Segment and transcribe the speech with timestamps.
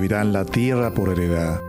[0.00, 1.60] la tierra por heredad.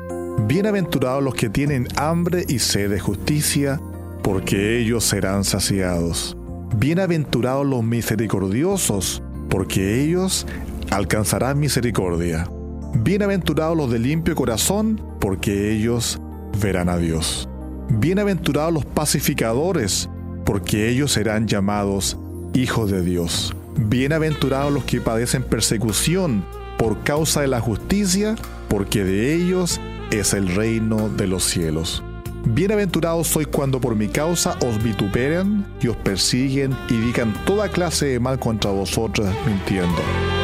[0.47, 3.81] Bienaventurados los que tienen hambre y sed de justicia,
[4.23, 6.37] porque ellos serán saciados.
[6.77, 10.47] Bienaventurados los misericordiosos, porque ellos
[10.89, 12.49] alcanzarán misericordia.
[12.95, 16.21] Bienaventurados los de limpio corazón, porque ellos
[16.61, 17.49] verán a Dios.
[17.89, 20.09] Bienaventurados los pacificadores,
[20.45, 22.17] porque ellos serán llamados
[22.53, 23.53] hijos de Dios.
[23.75, 26.45] Bienaventurados los que padecen persecución
[26.77, 28.35] por causa de la justicia,
[28.67, 29.79] porque de ellos
[30.11, 32.03] es el reino de los cielos.
[32.45, 38.07] Bienaventurados sois cuando por mi causa os vituperan y os persiguen y digan toda clase
[38.07, 40.42] de mal contra vosotros mintiendo.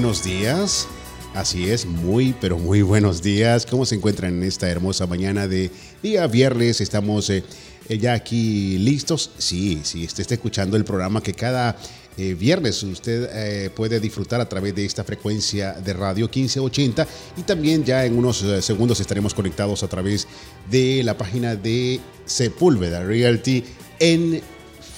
[0.00, 0.88] Buenos días.
[1.34, 3.66] Así es, muy, pero muy buenos días.
[3.66, 5.70] ¿Cómo se encuentran en esta hermosa mañana de
[6.02, 6.80] día viernes?
[6.80, 7.44] Estamos eh,
[7.86, 9.30] ya aquí listos.
[9.36, 11.76] Sí, sí, usted está escuchando el programa que cada
[12.16, 17.06] eh, viernes usted eh, puede disfrutar a través de esta frecuencia de radio 1580
[17.36, 20.26] y también ya en unos segundos estaremos conectados a través
[20.70, 23.64] de la página de Sepúlveda Realty
[23.98, 24.40] en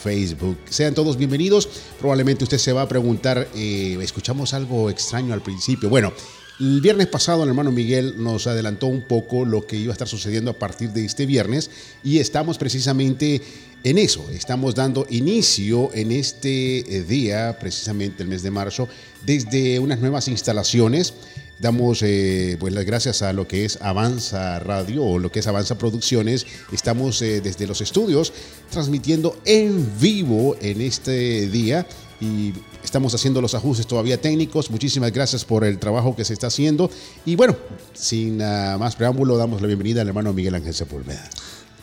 [0.03, 0.59] Facebook.
[0.69, 1.69] Sean todos bienvenidos.
[1.99, 5.89] Probablemente usted se va a preguntar, eh, escuchamos algo extraño al principio.
[5.89, 6.13] Bueno,
[6.59, 10.09] el viernes pasado el hermano Miguel nos adelantó un poco lo que iba a estar
[10.09, 11.71] sucediendo a partir de este viernes
[12.03, 13.41] y estamos precisamente
[13.85, 14.29] en eso.
[14.31, 18.89] Estamos dando inicio en este eh, día, precisamente el mes de marzo,
[19.25, 21.15] desde unas nuevas instalaciones
[21.63, 25.47] Damos eh, pues las gracias a lo que es Avanza Radio o lo que es
[25.47, 26.45] Avanza Producciones.
[26.73, 28.33] Estamos eh, desde los estudios
[28.69, 31.87] transmitiendo en vivo en este día
[32.21, 32.53] y
[32.83, 34.73] estamos haciendo los ajustes todavía técnicos.
[34.73, 36.91] Muchísimas gracias por el trabajo que se está haciendo.
[37.25, 37.55] Y bueno,
[37.95, 41.31] sin más preámbulo, damos la bienvenida al hermano Miguel Ángel Sepúlveda.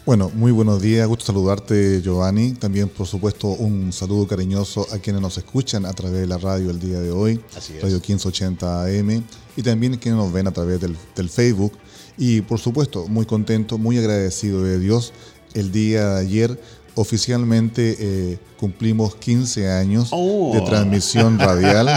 [0.09, 2.53] Bueno, muy buenos días, gusto saludarte Giovanni.
[2.53, 6.71] También, por supuesto, un saludo cariñoso a quienes nos escuchan a través de la radio
[6.71, 7.39] el día de hoy,
[7.79, 9.23] Radio 1580 AM,
[9.59, 11.73] y también quienes nos ven a través del, Facebook.
[12.17, 15.11] Y, por supuesto, muy contento, muy agradecido de Dios.
[15.53, 16.61] El día de ayer
[16.95, 20.63] oficialmente eh, cumplimos 15 años de oh.
[20.65, 21.89] transmisión radial,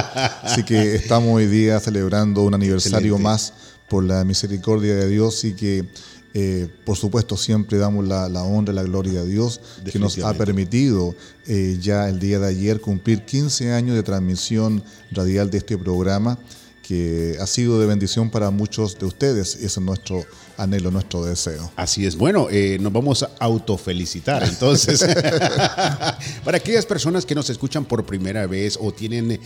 [0.42, 3.52] así que estamos hoy día celebrando un aniversario más
[3.88, 5.88] por la misericordia de Dios y que
[6.34, 10.32] eh, por supuesto, siempre damos la, honra y la gloria a Dios que nos ha
[10.34, 11.14] permitido
[11.46, 16.38] eh, ya el día de ayer cumplir 15 años de transmisión radial de este programa
[16.82, 19.54] que ha sido de bendición para muchos de ustedes.
[19.56, 20.24] Ese es nuestro
[20.56, 21.70] anhelo, nuestro deseo.
[21.76, 22.16] Así es.
[22.16, 25.02] Bueno, eh, nos vamos a autofelicitar entonces.
[26.44, 29.40] para aquellas personas que nos escuchan por primera vez o tienen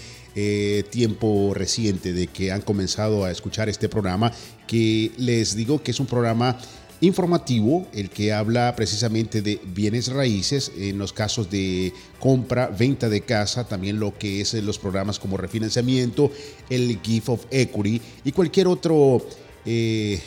[0.91, 4.31] tiempo reciente de que han comenzado a escuchar este programa,
[4.67, 6.59] que les digo que es un programa
[7.01, 13.21] informativo, el que habla precisamente de bienes raíces, en los casos de compra, venta de
[13.21, 16.31] casa, también lo que es los programas como refinanciamiento,
[16.71, 19.27] el Gift of Equity y cualquier otro
[19.65, 20.21] eh,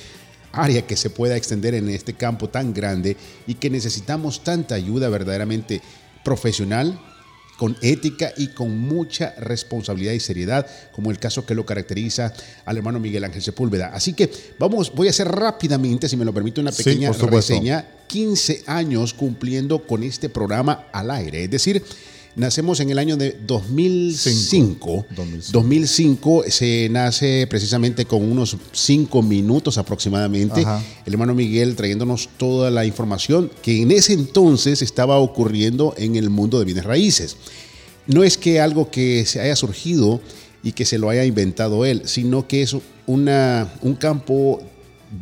[0.51, 5.09] área que se pueda extender en este campo tan grande y que necesitamos tanta ayuda
[5.09, 5.81] verdaderamente
[6.23, 6.99] profesional,
[7.59, 12.31] con ética y con mucha responsabilidad y seriedad, como el caso que lo caracteriza
[12.63, 13.87] al hermano Miguel Ángel Sepúlveda.
[13.87, 17.85] Así que vamos, voy a hacer rápidamente, si me lo permite, una pequeña reseña.
[18.07, 21.83] 15 años cumpliendo con este programa al aire, es decir,
[22.35, 25.05] Nacemos en el año de 2005.
[25.51, 26.43] 2005.
[26.47, 30.61] se nace precisamente con unos cinco minutos aproximadamente.
[31.05, 36.29] El hermano Miguel trayéndonos toda la información que en ese entonces estaba ocurriendo en el
[36.29, 37.37] mundo de bienes raíces.
[38.07, 40.21] No es que algo que se haya surgido
[40.63, 42.75] y que se lo haya inventado él, sino que es
[43.07, 44.61] una, un campo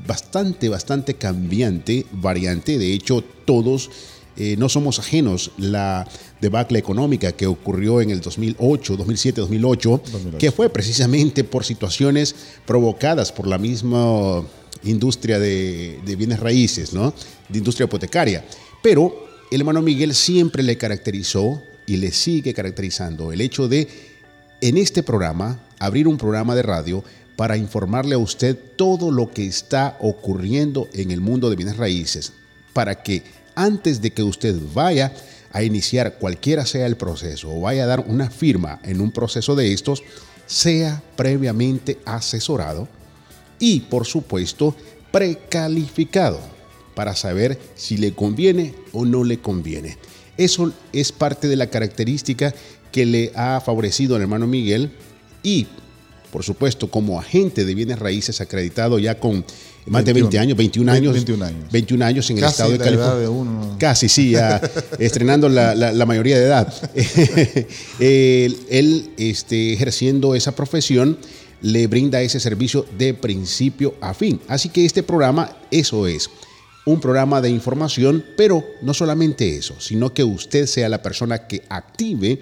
[0.05, 2.77] bastante, bastante cambiante, variante.
[2.77, 3.89] De hecho, todos
[4.37, 5.51] eh, no somos ajenos.
[5.57, 6.07] La
[6.39, 10.01] debacle económica que ocurrió en el 2008, 2007, 2008,
[10.37, 12.35] que fue precisamente por situaciones
[12.65, 14.43] provocadas por la misma
[14.83, 17.13] industria de, bienes raíces, ¿no?
[17.49, 18.45] de industria hipotecaria.
[18.81, 23.87] Pero el hermano Miguel siempre le caracterizó y le sigue caracterizando el hecho de,
[24.61, 27.03] en este programa, abrir un programa de radio
[27.35, 32.33] para informarle a usted todo lo que está ocurriendo en el mundo de bienes raíces,
[32.73, 33.23] para que
[33.57, 35.13] antes de que usted vaya
[35.51, 39.55] a iniciar cualquiera sea el proceso o vaya a dar una firma en un proceso
[39.55, 40.03] de estos,
[40.45, 42.87] sea previamente asesorado
[43.59, 44.75] y, por supuesto,
[45.11, 46.39] precalificado
[46.95, 49.97] para saber si le conviene o no le conviene.
[50.37, 52.53] Eso es parte de la característica
[52.91, 54.91] que le ha favorecido al hermano Miguel
[55.41, 55.67] y,
[56.31, 59.43] por supuesto, como agente de bienes raíces acreditado ya con
[59.87, 61.13] más de 20 años, 21 años.
[61.13, 61.71] 21 años.
[61.71, 63.13] 21 años en el estado de la California.
[63.13, 63.75] edad de uno.
[63.79, 64.61] Casi, sí, ya
[64.99, 66.73] estrenando la, la- la mayoría de edad.
[67.99, 71.17] él, él, este, ejerciendo esa profesión
[71.61, 74.39] le brinda ese servicio de principio a fin.
[74.47, 76.29] Así que este programa, eso es,
[76.85, 81.63] un programa de información, pero no solamente eso, sino que usted sea la persona que
[81.69, 82.39] active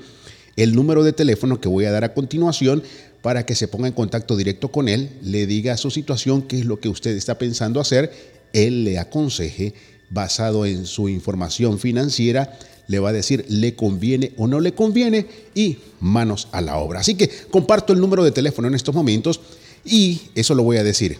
[0.55, 2.83] el número de teléfono que voy a dar a continuación
[3.25, 6.65] para que se ponga en contacto directo con él, le diga su situación, qué es
[6.65, 8.11] lo que usted está pensando hacer,
[8.53, 9.73] él le aconseje
[10.11, 12.55] basado en su información financiera,
[12.85, 15.25] le va a decir le conviene o no le conviene
[15.55, 16.99] y manos a la obra.
[16.99, 19.41] Así que comparto el número de teléfono en estos momentos
[19.83, 21.17] y eso lo voy a decir.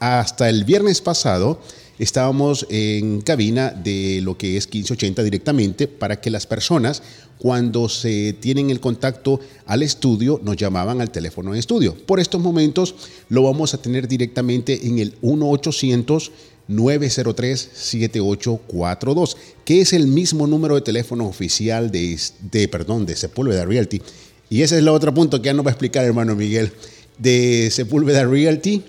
[0.00, 1.62] Hasta el viernes pasado
[1.98, 7.02] estábamos en cabina de lo que es 1580 directamente para que las personas
[7.38, 11.96] cuando se tienen el contacto al estudio nos llamaban al teléfono de estudio.
[12.06, 12.94] Por estos momentos
[13.28, 16.32] lo vamos a tener directamente en el 1 800
[16.68, 22.20] 903-7842, que es el mismo número de teléfono oficial de,
[22.52, 24.02] de, perdón, de Sepúlveda Realty.
[24.50, 26.70] Y ese es el otro punto que ya nos va a explicar hermano Miguel,
[27.18, 28.82] de Sepúlveda Realty.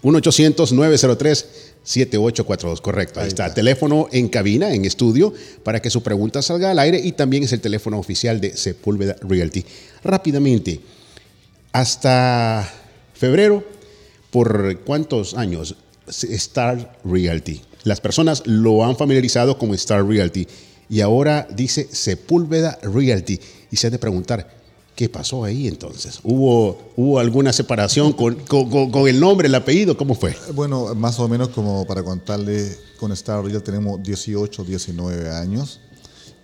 [1.88, 3.20] 1-800-903-7842, correcto.
[3.20, 3.46] Ahí, Ahí está.
[3.46, 3.54] está.
[3.54, 5.32] Teléfono en cabina, en estudio,
[5.62, 9.16] para que su pregunta salga al aire y también es el teléfono oficial de Sepúlveda
[9.22, 9.64] Realty.
[10.04, 10.80] Rápidamente,
[11.72, 12.68] hasta
[13.14, 13.64] febrero,
[14.30, 15.76] ¿por cuántos años?
[16.08, 17.60] Star Realty.
[17.84, 20.46] Las personas lo han familiarizado como Star Realty
[20.88, 23.38] y ahora dice Sepúlveda Realty.
[23.70, 24.57] Y se han de preguntar,
[24.98, 26.18] ¿qué pasó ahí entonces?
[26.24, 29.96] ¿Hubo, hubo alguna separación con, con- con- el nombre, el apellido?
[29.96, 30.34] ¿Cómo fue?
[30.56, 35.78] Bueno, más o menos como para contarle, con Star Real tenemos 18, 19 años.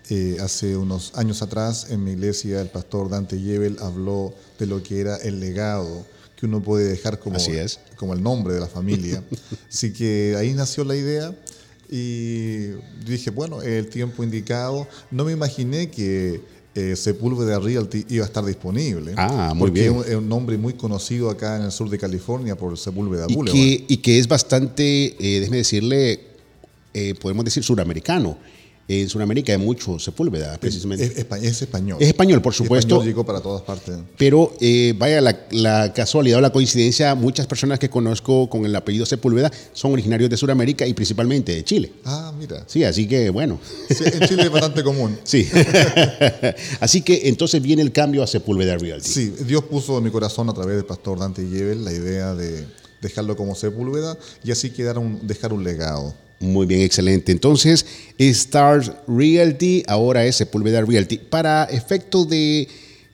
[0.08, 4.80] Eh, hace unos años atrás en mi iglesia el pastor Dante Yebel habló de lo
[4.84, 7.80] que era el legado que uno puede dejar como, Así es.
[7.96, 9.24] como el nombre de la familia.
[9.68, 11.34] Así que ahí nació la idea
[11.90, 12.68] y
[13.04, 14.86] dije, bueno, el tiempo indicado.
[15.10, 16.40] No me imaginé que
[16.74, 19.12] eh, Sepúlveda Realty iba a estar disponible.
[19.16, 19.92] Ah, muy porque bien.
[19.94, 23.26] es un- es un nombre muy conocido acá en el sur de California por Sepúlveda
[23.28, 23.56] Y Boulevard.
[23.58, 26.20] que, y que es bastante, eh, déjeme decirle,
[26.92, 28.36] eh, podemos decir suramericano.
[28.86, 31.06] En Sudamérica hay mucho Sepúlveda, precisamente.
[31.06, 31.96] Es, espa- es español.
[32.00, 32.96] Es español, por supuesto.
[32.96, 33.96] Español llegó para todas partes.
[34.18, 38.76] Pero eh, vaya la, la casualidad o la coincidencia, muchas personas que conozco con el
[38.76, 41.92] apellido Sepúlveda son originarios de Sudamérica y principalmente de Chile.
[42.04, 42.64] Ah, mira.
[42.66, 43.58] Sí, así que bueno.
[43.88, 45.18] Sí, en Chile es bastante común.
[45.24, 45.48] Sí.
[46.80, 49.08] así que entonces viene el cambio a Sepúlveda Realty.
[49.08, 52.66] Sí, Dios puso en mi corazón a través del pastor Dante Yebel la idea de
[53.00, 56.14] dejarlo como Sepúlveda y así quedar un, dejar un legado.
[56.40, 57.32] Muy bien, excelente.
[57.32, 57.86] Entonces,
[58.18, 61.18] Stars Realty ahora es Sepúlveda Realty.
[61.18, 62.68] Para efecto de,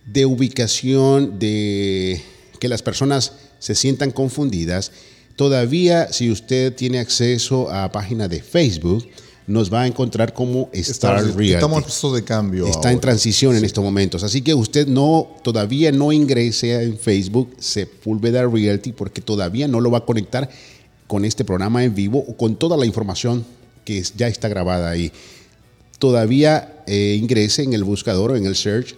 [0.07, 2.21] de ubicación, de
[2.59, 4.93] que las personas se sientan confundidas,
[5.37, 9.07] todavía si usted tiene acceso a página de Facebook,
[9.51, 11.55] nos va a encontrar como Star Realty.
[11.55, 12.67] Estamos en proceso de cambio.
[12.67, 14.23] Está en transición en estos momentos.
[14.23, 19.91] Así que usted no, todavía no ingrese en Facebook Sepúlveda Realty porque todavía no lo
[19.91, 20.49] va a conectar
[21.11, 23.45] con este programa en vivo o con toda la información
[23.85, 25.11] que ya está grabada ahí.
[25.99, 28.95] Todavía eh, ingrese en el buscador o en el search,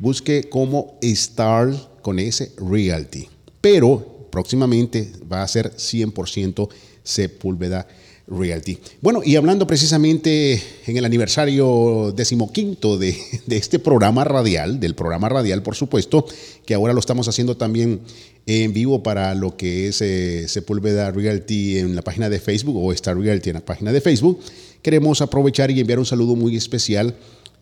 [0.00, 3.28] busque como Star con S Realty.
[3.60, 6.68] Pero próximamente va a ser 100%
[7.04, 7.86] Sepúlveda
[8.26, 8.78] Realty.
[9.02, 13.16] Bueno, y hablando precisamente en el aniversario decimoquinto de,
[13.46, 16.26] de este programa radial, del programa radial, por supuesto,
[16.64, 18.00] que ahora lo estamos haciendo también
[18.46, 22.92] en vivo para lo que es eh, Sepúlveda Realty en la página de Facebook o
[22.92, 24.40] Star Realty en la página de Facebook,
[24.82, 27.14] queremos aprovechar y enviar un saludo muy especial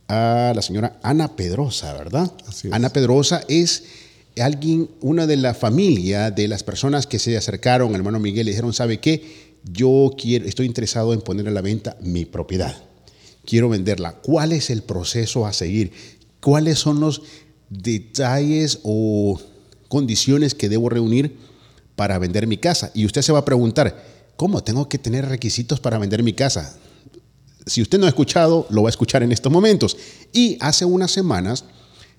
[0.09, 2.33] a la señora Ana Pedrosa, ¿verdad?
[2.47, 2.75] Así es.
[2.75, 3.85] Ana Pedrosa es
[4.40, 8.73] alguien, una de la familia de las personas que se acercaron hermano Miguel y dijeron,
[8.73, 9.41] ¿sabe qué?
[9.64, 12.76] Yo quiero, estoy interesado en poner a la venta mi propiedad.
[13.45, 14.14] Quiero venderla.
[14.21, 15.92] ¿Cuál es el proceso a seguir?
[16.40, 17.23] ¿Cuáles son los
[17.71, 19.40] detalles o
[19.88, 21.37] condiciones que debo reunir
[21.97, 22.90] para vender mi casa?
[22.95, 24.04] Y usted se va a preguntar,
[24.37, 26.76] ¿cómo tengo que tener requisitos para vender mi casa?
[27.66, 29.97] Si usted no ha escuchado, lo va a escuchar en estos momentos.
[30.33, 31.64] Y hace unas semanas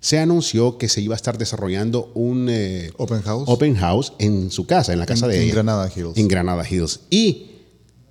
[0.03, 3.45] se anunció que se iba a estar desarrollando un eh, open, house.
[3.47, 6.17] open house en su casa, en la casa de en Granada Hills.
[6.17, 6.99] En Granada Hills.
[7.09, 7.51] Y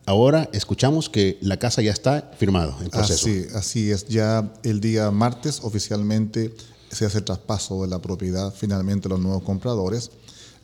[0.06, 3.28] ahora escuchamos que la casa ya está firmado en proceso.
[3.28, 4.08] Así, así es.
[4.08, 6.54] Ya el día martes oficialmente
[6.90, 10.12] se hace el traspaso de la propiedad finalmente a los nuevos compradores,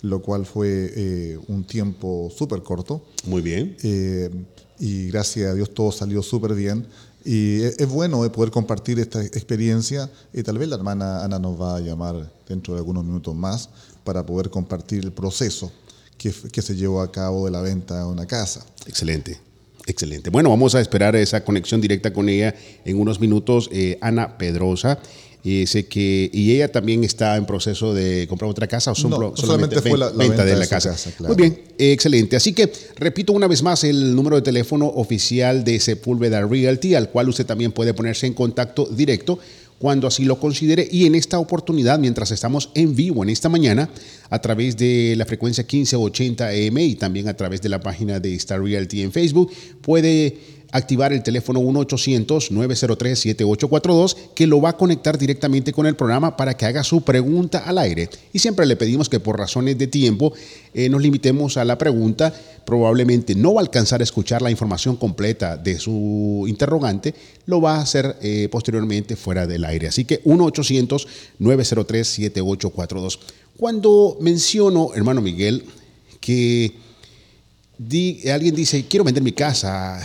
[0.01, 3.05] lo cual fue eh, un tiempo súper corto.
[3.27, 3.77] Muy bien.
[3.83, 4.31] Eh,
[4.79, 6.87] y gracias a Dios todo salió súper bien.
[7.31, 11.61] Y es, bueno eh, poder compartir esta experiencia y tal vez la hermana Ana nos
[11.61, 13.69] va a llamar dentro de algunos minutos más
[14.03, 15.71] para poder compartir el proceso
[16.17, 18.65] que, que se llevó a cabo de la venta de una casa.
[18.87, 19.48] Excelente.
[19.89, 20.31] Excelente.
[20.31, 22.55] Bueno, vamos a esperar esa conexión directa con ella
[22.85, 23.69] en unos minutos.
[24.01, 25.01] Ana Pedrosa
[25.45, 29.81] y sé que y ella también está en proceso de comprar otra casa o solamente,
[29.81, 30.95] fue la, venta, de la casa.
[31.21, 32.37] Muy bien, excelente.
[32.37, 37.11] Así que repito una vez más el número de teléfono oficial de Sepúlveda Realty, al
[37.11, 39.39] cual usted también puede ponerse en contacto directo
[39.79, 40.89] cuando así lo considere.
[40.91, 43.89] Y en esta oportunidad, mientras estamos en vivo en esta mañana,
[44.31, 48.35] a través de la frecuencia 1580 AM y también a través de la página de
[48.35, 50.37] Star Realty en Facebook, puede
[50.73, 56.67] activar el teléfono 1-800-903-7842 que lo va a conectar directamente con el programa para que
[56.67, 58.11] haga su pregunta al aire.
[58.33, 60.35] Y siempre le pedimos que por razones de tiempo
[60.75, 62.35] eh, nos limitemos a la pregunta.
[62.65, 67.15] Probablemente no va a alcanzar a escuchar la información completa de su interrogante,
[67.47, 69.89] lo va a hacer eh, posteriormente fuera del aire.
[69.89, 73.19] Así que 1-800-903-7842.
[73.59, 75.65] Cuando menciono, hermano Miguel,
[76.21, 76.73] que
[78.33, 80.01] alguien dice, quiero vender mi casa,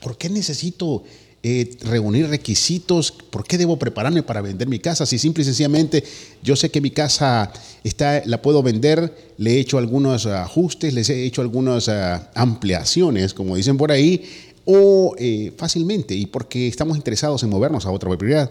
[0.00, 1.04] ¿por qué necesito
[1.44, 3.12] eh, reunir requisitos?
[3.12, 5.06] ¿Por qué debo prepararme para vender mi casa?
[5.06, 6.02] Si simple y sencillamente
[6.42, 7.52] yo sé que mi casa
[7.84, 13.32] está, la puedo vender, le he hecho algunos ajustes, les he hecho algunas ah, ampliaciones,
[13.32, 14.24] como dicen por ahí,
[14.64, 18.50] o eh, fácilmente, y porque estamos interesados en movernos a otra propiedad.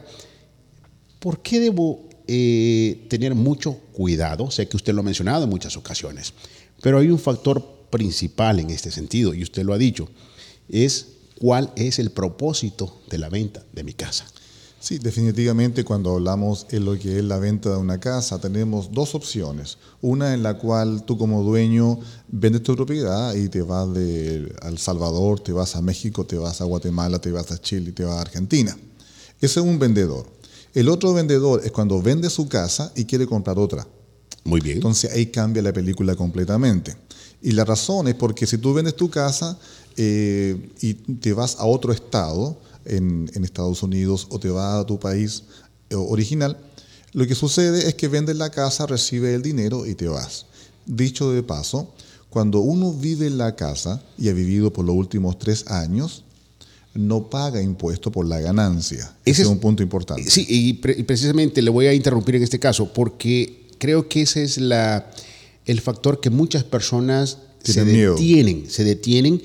[1.20, 4.52] ¿Por qué debo eh, tener mucho cuidado?
[4.52, 6.34] Sé que usted lo ha mencionado en muchas ocasiones,
[6.82, 10.10] pero hay un factor principal en este sentido, y usted lo ha dicho,
[10.70, 11.08] es
[11.40, 14.26] cuál es el propósito de la venta de mi casa.
[14.86, 19.16] Sí, definitivamente cuando hablamos en lo que es la venta de una casa tenemos dos
[19.16, 19.80] opciones.
[20.00, 24.78] Una en la cual tú como dueño vendes tu propiedad y te vas de El
[24.78, 28.18] Salvador, te vas a México, te vas a Guatemala, te vas a Chile, te vas
[28.18, 28.78] a Argentina.
[29.42, 30.28] Ese es un vendedor.
[30.76, 33.88] El otro vendedor es cuando vende su casa y quiere comprar otra.
[34.44, 34.78] Muy bien.
[34.78, 36.96] Entonces ahí cambia la película completamente.
[37.42, 39.58] Y la razón es porque si tú vendes tu casa,
[39.96, 45.00] eh, y te vas a otro estado en, Estados Unidos o te vas a tu
[45.00, 45.44] país
[45.90, 46.58] eh, original,
[47.14, 50.48] lo que sucede es que vendes la casa, recibes el dinero y te vas.
[50.86, 51.94] Dicho de paso,
[52.30, 56.25] cuando uno vive en la casa y ha vivido por los últimos tres años,
[56.96, 59.14] no paga impuesto por la ganancia.
[59.26, 60.30] Ese, es un punto importante.
[60.30, 64.58] Sí, y, precisamente le voy a interrumpir en este caso porque creo que ese es
[64.58, 65.12] la,
[65.66, 69.42] el factor que muchas personas se detienen, se detienen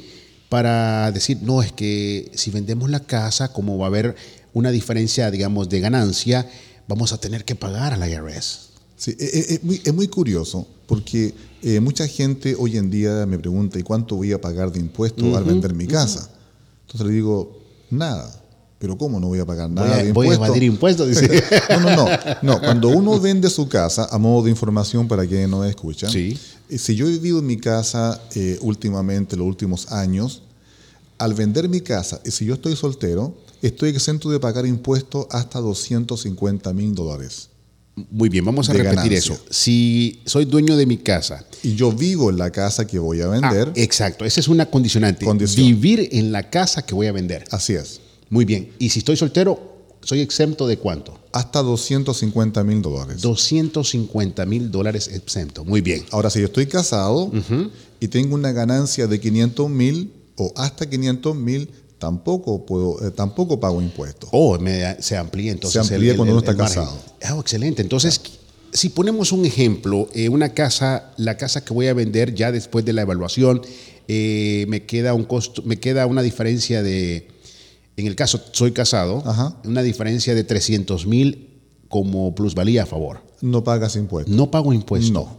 [0.49, 4.14] para decir, no, es que si vendemos la casa, como va a haber
[4.52, 6.49] una diferencia, digamos, de ganancia,
[6.87, 8.71] vamos a tener que pagar a la IRS.
[8.97, 13.78] Sí, e, e, es, muy, curioso porque eh, mucha gente hoy en día me pregunta,
[13.78, 16.30] ¿y cuánto voy a pagar de impuestos al vender mi casa?
[16.90, 17.56] Entonces le digo,
[17.88, 18.37] nada.
[18.80, 20.38] Pero ¿cómo no voy a pagar nada de impuestos?
[20.38, 21.44] Voy a evadir impuestos, dice.
[21.70, 22.09] no, no, no,
[22.42, 22.61] no.
[22.61, 26.37] Cuando uno vende su casa, a modo de información para quienes no escuchan, sí.
[26.68, 30.42] Eh, si yo he vivido en mi casa eh, últimamente, los últimos años,
[31.18, 35.61] al vender mi casa, y si yo estoy soltero, estoy exento de pagar impuestos hasta
[35.61, 37.50] 250 mil dólares.
[37.94, 39.38] Muy bien, vamos a repetir eso.
[39.50, 41.44] Si soy dueño de mi casa.
[41.62, 43.68] Y yo vivo en la casa que voy a vender.
[43.68, 45.26] Ah, exacto, esa es una condicionante.
[45.56, 47.44] Vivir en la casa que voy a vender.
[47.50, 48.00] Así es.
[48.30, 48.73] Muy bien.
[48.78, 49.61] Y si estoy soltero,
[50.02, 51.18] ¿soy exento de cuánto?
[51.32, 53.20] Hasta 250 mil dólares.
[53.20, 55.64] 250 mil dólares exento.
[55.64, 56.04] Muy bien.
[56.11, 57.30] Ahora, si yo estoy casado
[57.99, 61.68] y tengo una ganancia de 500 mil o hasta 500 mil,
[62.00, 64.30] tampoco, puedo, eh, tampoco pago impuestos.
[64.33, 64.59] Oh,
[64.99, 65.87] se amplía entonces.
[65.87, 66.99] Se amplía cuando uno está casado.
[67.23, 67.83] Ah, excelente.
[67.83, 68.21] Entonces,
[68.73, 72.85] si ponemos un ejemplo, eh, una casa, la casa que voy a vender ya después
[72.85, 73.61] de la evaluación,
[74.09, 77.28] eh, me queda un costo, me queda una diferencia de
[77.97, 79.23] en el caso soy casado,
[79.64, 83.21] una diferencia de 300 mil como plusvalía a favor.
[83.42, 84.35] No pagas impuestos.
[84.35, 85.12] No pago impuestos.
[85.12, 85.37] No.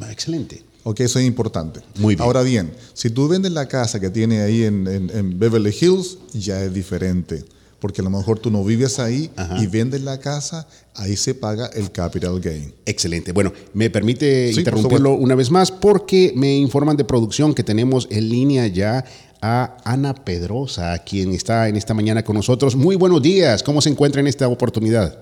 [0.00, 0.62] Ah, excelente.
[0.82, 1.80] Ok, eso es importante.
[1.98, 2.24] Muy bien.
[2.24, 6.72] Ahora bien, si tú vendes la casa que tiene ahí en, Beverly Hills, ya es
[6.72, 7.44] diferente.
[7.80, 11.66] porque a lo mejor tú no vives ahí y vendes la casa, ahí se paga
[11.68, 12.74] el capital gain.
[12.84, 13.32] Excelente.
[13.32, 18.28] Bueno, me permite interrumpirlo una vez más porque me informan de producción que tenemos en
[18.28, 19.04] línea ya
[19.40, 22.76] a Ana Pedrosa, quien está en esta mañana con nosotros.
[22.76, 23.62] Muy buenos días.
[23.62, 25.18] ¿Cómo se encuentra en esta oportunidad?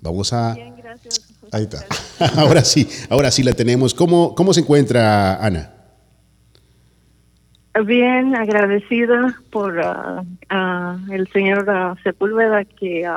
[0.00, 0.54] Vamos a...
[0.54, 1.25] Bien, gracias.
[1.56, 1.78] Ahí está.
[2.38, 3.94] ahora sí, ahora sí la tenemos.
[3.94, 5.70] ¿Cómo, cómo se encuentra Ana?
[7.86, 13.08] Bien, agradecida por uh, el señor uh, Sepúlveda que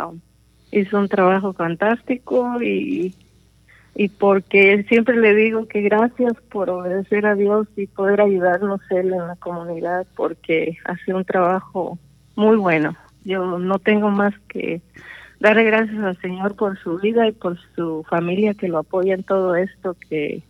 [0.72, 3.14] hizo un trabajo fantástico y,
[3.96, 9.12] y porque siempre le digo que gracias por obedecer a Dios y poder ayudarnos él
[9.12, 12.00] en la comunidad porque hace un trabajo
[12.38, 12.96] muy bueno.
[13.26, 14.82] Yo no tengo más que
[15.40, 19.24] darle gracias al Señor por su vida y por su familia que lo apoya en
[19.24, 20.44] todo esto que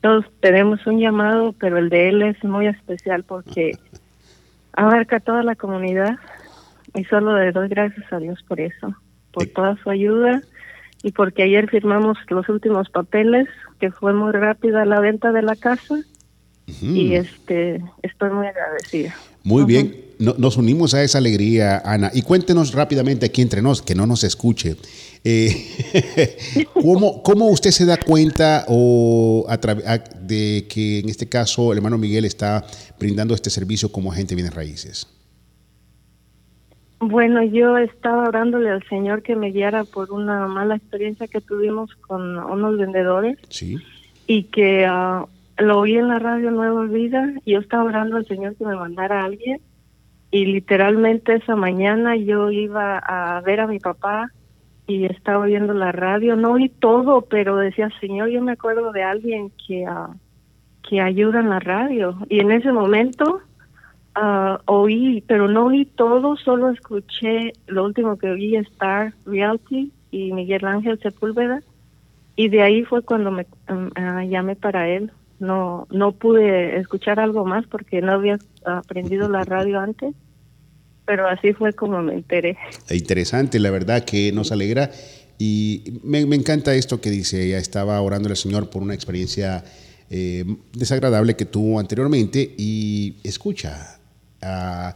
[0.00, 3.78] todos tenemos un llamado, pero el de él es muy especial porque
[4.72, 6.16] abarca toda la comunidad
[6.94, 8.94] y solo le doy gracias a Dios por eso,
[9.32, 10.42] por toda su ayuda
[11.04, 15.56] y porque ayer firmamos los últimos papeles, que fue muy rápida la venta de la
[15.56, 15.96] casa
[16.66, 19.14] y este estoy muy agradecida.
[19.44, 22.10] Muy bien, nos unimos a esa alegría, Ana.
[22.12, 24.76] Y cuéntenos rápidamente aquí entre nos, que no nos escuche.
[25.24, 29.46] Eh, ¿cómo, ¿cómo, usted se da cuenta o
[30.20, 32.64] de que en este caso el hermano Miguel está
[32.98, 35.06] brindando este servicio como agente de bienes raíces?
[37.00, 41.92] Bueno, yo estaba orándole al Señor que me guiara por una mala experiencia que tuvimos
[41.96, 43.38] con unos vendedores.
[43.48, 43.76] Sí.
[44.28, 45.26] Y que uh,
[45.62, 48.76] lo oí en la radio Nueva Vida y yo estaba orando al Señor que me
[48.76, 49.60] mandara a alguien
[50.32, 54.32] y literalmente esa mañana yo iba a ver a mi papá
[54.86, 59.02] y estaba oyendo la radio, no oí todo, pero decía, Señor, yo me acuerdo de
[59.02, 60.14] alguien que, uh,
[60.88, 63.42] que ayuda en la radio y en ese momento
[64.16, 70.32] uh, oí, pero no oí todo, solo escuché lo último que oí, Star Reality y
[70.32, 71.60] Miguel Ángel Sepúlveda
[72.36, 75.12] y de ahí fue cuando me uh, llamé para él.
[75.40, 80.14] No no pude escuchar algo más porque no había aprendido la radio antes
[81.04, 82.56] pero así fue como me enteré
[82.90, 84.90] interesante la verdad que nos alegra
[85.38, 89.64] y me, encanta esto que dice ella estaba orando al Señor por una experiencia
[90.10, 93.98] eh, desagradable que tuvo anteriormente y escucha
[94.40, 94.94] a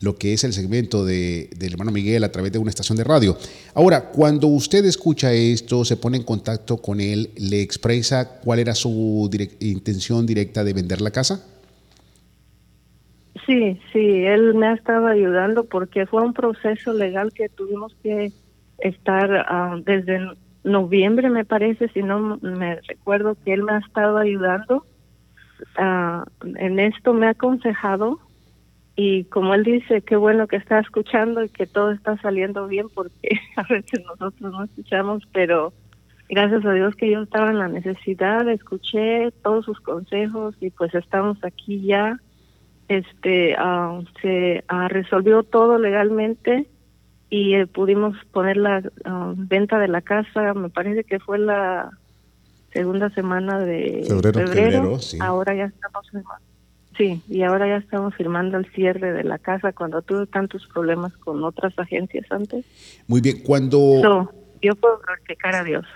[0.00, 3.04] lo que es el segmento de, del hermano Miguel a través de una estación de
[3.04, 3.36] radio.
[3.74, 8.74] Ahora, cuando usted escucha esto, se pone en contacto con él, ¿le expresa cuál era
[8.74, 9.28] su
[9.60, 11.44] intención directa de vender la casa?
[13.46, 18.32] Sí, sí, él me ha estado ayudando porque fue un proceso legal que tuvimos que
[18.78, 20.20] estar ah, desde
[20.64, 24.84] noviembre, me parece, si no me recuerdo que él me ha estado ayudando.
[25.76, 26.22] Uh,
[26.56, 28.20] en esto me ha aconsejado
[29.00, 32.86] y como él dice, qué bueno que está escuchando y que todo está saliendo bien
[32.92, 35.72] porque a veces nosotros no escuchamos, pero
[36.28, 40.94] gracias a Dios que yo estaba en la necesidad, escuché todos sus consejos y pues
[40.94, 42.18] estamos aquí ya.
[42.88, 46.66] Este uh, se uh, resolvió todo legalmente
[47.30, 51.90] y eh, pudimos poner la uh, venta de la casa, me parece que fue la
[52.72, 56.22] segunda semana de febrero, ahora ya estamos en
[56.96, 61.16] Sí, y ahora ya estamos firmando el cierre de la casa cuando tuve tantos problemas
[61.18, 62.64] con otras agencias antes.
[63.06, 64.32] Muy bien, cuando...
[64.60, 65.86] yo puedo glorificar a Dios.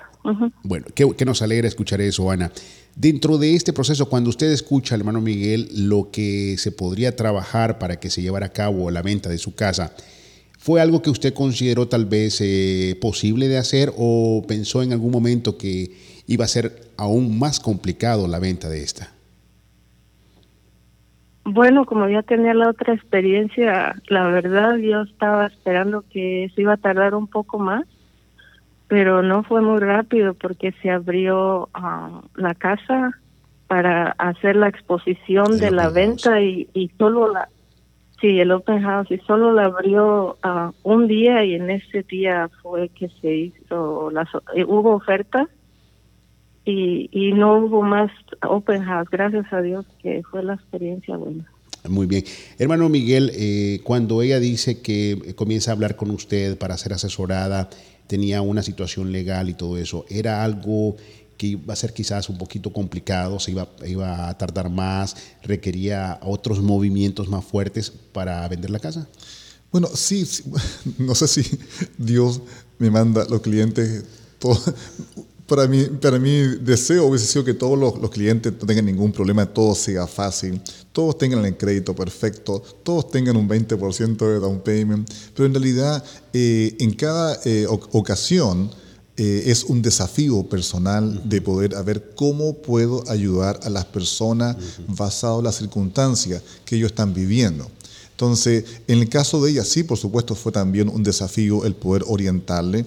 [0.62, 2.50] Bueno, qué, nos alegra escuchar eso, Ana.
[2.94, 7.96] Dentro de este proceso, cuando usted escucha, hermano Miguel, lo que se podría trabajar para
[7.96, 9.92] que se llevara a cabo la venta de su casa,
[10.58, 15.10] ¿fue algo que usted consideró tal vez eh, posible de hacer o pensó en algún
[15.10, 15.90] momento que
[16.26, 19.12] iba a ser aún más complicado la venta de esta?
[21.44, 26.74] Bueno, como ya tenía la otra experiencia, la verdad yo estaba esperando que se iba
[26.74, 27.84] a tardar un poco más,
[28.92, 33.18] pero no fue muy rápido porque se abrió ah, la casa
[33.66, 37.48] para hacer la exposición de la venta y, y solo la,
[38.20, 42.50] sí, el open house y solo la abrió uh, un día y en ese día
[42.60, 45.48] fue que se hizo, las, eh, hubo ofertas
[46.66, 48.10] y, y no hubo más
[48.46, 51.50] open house, gracias a Dios que fue la experiencia buena.
[51.88, 52.24] Muy bien.
[52.58, 57.70] Hermano Miguel, eh, cuando ella dice que comienza a hablar con usted para ser asesorada,
[58.12, 60.96] tenía una situación legal y todo eso, ¿era algo
[61.38, 66.20] que iba a ser quizás un poquito complicado, se iba, iba a tardar más, requería
[66.22, 69.08] otros movimientos más fuertes para vender la casa?
[69.70, 70.28] Bueno, sí,
[70.98, 71.58] no sé si
[71.96, 72.42] Dios
[72.78, 74.04] me manda los clientes
[74.38, 74.60] todo,
[75.54, 79.44] para mí, para mí deseo hubiese sido que todos los, clientes no tengan ningún problema,
[79.44, 80.58] todo sea fácil,
[80.92, 86.02] todos tengan el crédito perfecto, todos tengan un 20% de down payment, pero en realidad
[86.32, 88.70] eh, en cada eh, ocasión
[89.18, 94.56] eh, es un desafío personal de poder ver cómo puedo ayudar a las personas
[94.88, 97.70] basado en las circunstancias que ellos están viviendo.
[98.12, 102.04] Entonces, en el caso de ella, sí, por supuesto, fue también un desafío el poder
[102.06, 102.86] orientarle.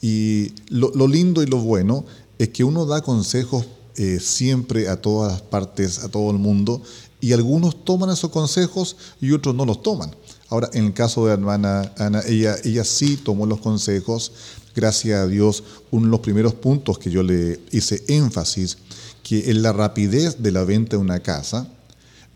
[0.00, 2.04] Y lo, lindo y lo bueno
[2.38, 6.82] es que uno da consejos eh, siempre a todas las partes, a todo el mundo,
[7.20, 10.14] y algunos toman esos consejos y otros no los toman.
[10.48, 14.32] Ahora, en el caso de hermana Ana, ella, ella sí tomó los consejos,
[14.74, 18.76] gracias a Dios, uno de los primeros puntos que yo le hice énfasis,
[19.22, 21.66] que en la rapidez de la venta de una casa,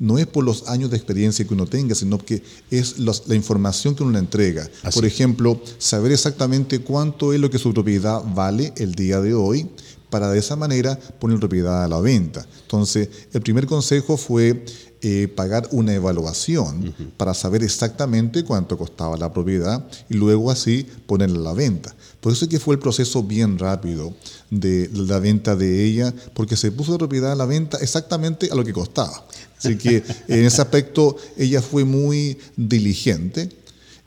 [0.00, 3.94] no es por los años de experiencia que uno tenga, sino que es la información
[3.94, 4.68] que uno le entrega.
[4.92, 9.70] Por ejemplo, saber exactamente cuánto es lo que su propiedad vale el día de hoy,
[10.08, 12.44] para de esa manera poner propiedad a la venta.
[12.62, 14.64] Entonces, el primer consejo fue
[15.02, 21.38] eh, pagar una evaluación para saber exactamente cuánto costaba la propiedad y luego así ponerla
[21.38, 21.94] a la venta.
[22.20, 24.12] Por eso es que fue el proceso bien rápido
[24.50, 28.54] de la venta de ella, porque se puso de propiedad a la venta exactamente a
[28.54, 29.24] lo que costaba.
[29.60, 33.50] Así que en ese aspecto ella fue muy diligente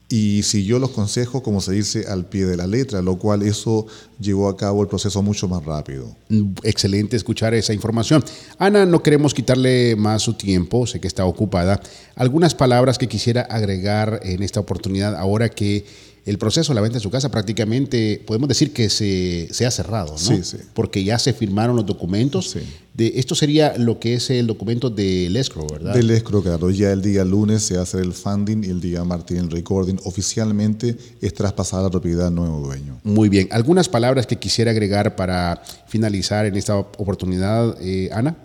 [0.10, 3.88] y siguió los consejos, como se dice, al pie de la letra, lo cual eso
[4.20, 6.16] llevó a cabo el proceso mucho más rápido.
[6.64, 8.24] Excelente escuchar esa información.
[8.58, 11.82] Ana, no queremos quitarle más su tiempo, sé que está ocupada.
[12.16, 15.86] Algunas palabras que quisiera agregar en esta oportunidad ahora que
[16.26, 19.72] el proceso de la venta de su casa prácticamente podemos decir que se, se ha
[19.72, 20.18] cerrado, ¿no?
[20.18, 20.58] Sí, sí.
[20.74, 22.52] Porque ya se firmaron los documentos.
[22.52, 22.60] Sí.
[22.94, 25.94] De, esto sería lo que es el documento del escrow, ¿verdad?
[25.94, 26.70] Del escrow, claro.
[26.70, 29.98] Ya el día lunes se hace el funding y el día martes el recording.
[30.06, 33.00] Oficialmente es traspasada la propiedad al nuevo dueño.
[33.04, 33.50] Muy bien.
[33.52, 38.38] ¿Algunas palabras que quisiera agregar para finalizar en esta oportunidad, eh, Ana?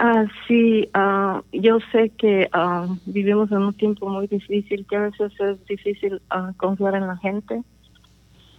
[0.00, 5.00] Ah, sí, ah, yo sé que ah, vivimos en un tiempo muy difícil, que a
[5.00, 7.64] veces es difícil ah, confiar en la gente,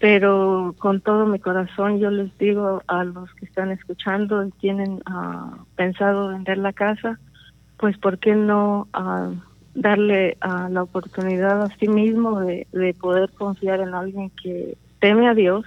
[0.01, 5.01] pero con todo mi corazón yo les digo a los que están escuchando y tienen
[5.75, 7.17] pensado vender la casa,
[7.77, 8.87] pues ¿por qué no
[9.75, 15.65] darle la oportunidad a sí mismo de poder confiar en alguien que teme a Dios?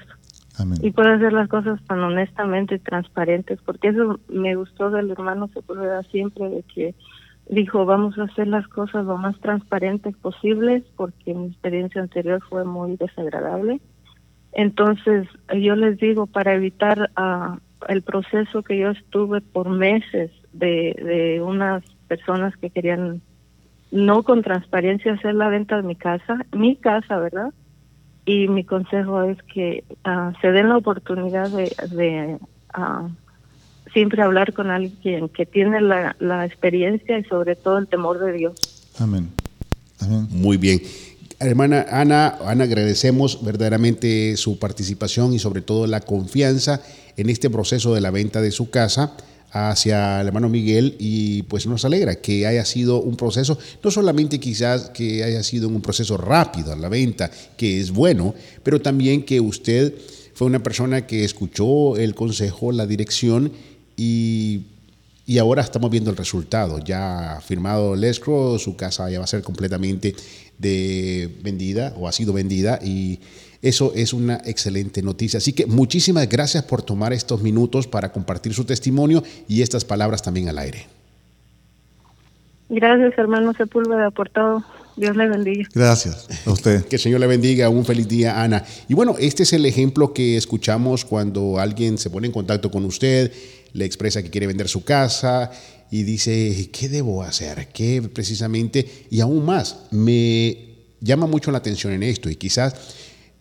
[0.80, 6.02] Y puede hacer las cosas tan honestamente transparentes, porque eso me gustó del hermano Sepúlveda
[6.04, 6.94] siempre, de que
[7.48, 12.64] dijo, vamos a hacer las cosas lo más transparentes posibles, porque mi experiencia anterior fue
[12.64, 13.80] muy desagradable.
[14.52, 17.56] Entonces, yo les digo, para evitar uh,
[17.88, 23.22] el proceso que yo estuve por meses de unas personas que querían
[23.92, 27.52] no con transparencia hacer la venta de mi casa, mi casa, ¿verdad?
[28.24, 32.38] Y mi consejo es que ah, se den la oportunidad de,
[32.72, 33.08] ah,
[33.92, 38.32] siempre hablar con alguien que tiene la, la, experiencia y sobre todo el temor de
[38.32, 38.54] Dios.
[38.98, 39.30] Amén.
[40.30, 40.80] Muy bien.
[41.38, 46.80] Hermana Ana, Ana, agradecemos verdaderamente su participación y sobre todo la confianza
[47.16, 49.16] en este proceso de la venta de su casa
[49.52, 54.40] hacia el hermano Miguel y pues nos alegra que haya sido un proceso, no solamente
[54.40, 59.24] quizás que haya sido un proceso rápido a la venta, que es bueno, pero también
[59.24, 59.94] que usted
[60.34, 63.52] fue una persona que escuchó el consejo, la dirección
[63.96, 64.62] y,
[65.26, 66.78] y ahora estamos viendo el resultado.
[66.78, 70.16] Ya firmado el escrow, su casa ya va a ser completamente
[70.58, 73.20] de vendida o ha sido vendida y
[73.62, 75.38] eso es una excelente noticia.
[75.38, 80.20] Así que muchísimas gracias por tomar estos minutos para compartir su testimonio y estas palabras
[80.20, 80.86] también al aire.
[82.68, 84.64] Gracias, hermano Sepúlveda, por todo.
[84.96, 85.68] Dios le bendiga.
[85.74, 86.84] Gracias a usted.
[86.86, 87.68] Que el Señor le bendiga.
[87.68, 88.64] Un feliz día, Ana.
[88.88, 92.84] Y bueno, este es el ejemplo que escuchamos cuando alguien se pone en contacto con
[92.84, 93.32] usted,
[93.72, 95.50] le expresa que quiere vender su casa
[95.90, 97.68] y dice, ¿qué debo hacer?
[97.72, 99.06] ¿Qué precisamente?
[99.10, 102.74] Y aún más, me llama mucho la atención en esto y quizás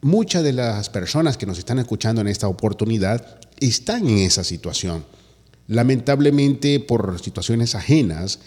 [0.01, 5.05] muchas de las personas que nos están escuchando en esta oportunidad están en esa situación.
[5.67, 8.39] Lamentablemente, por situaciones ajenas,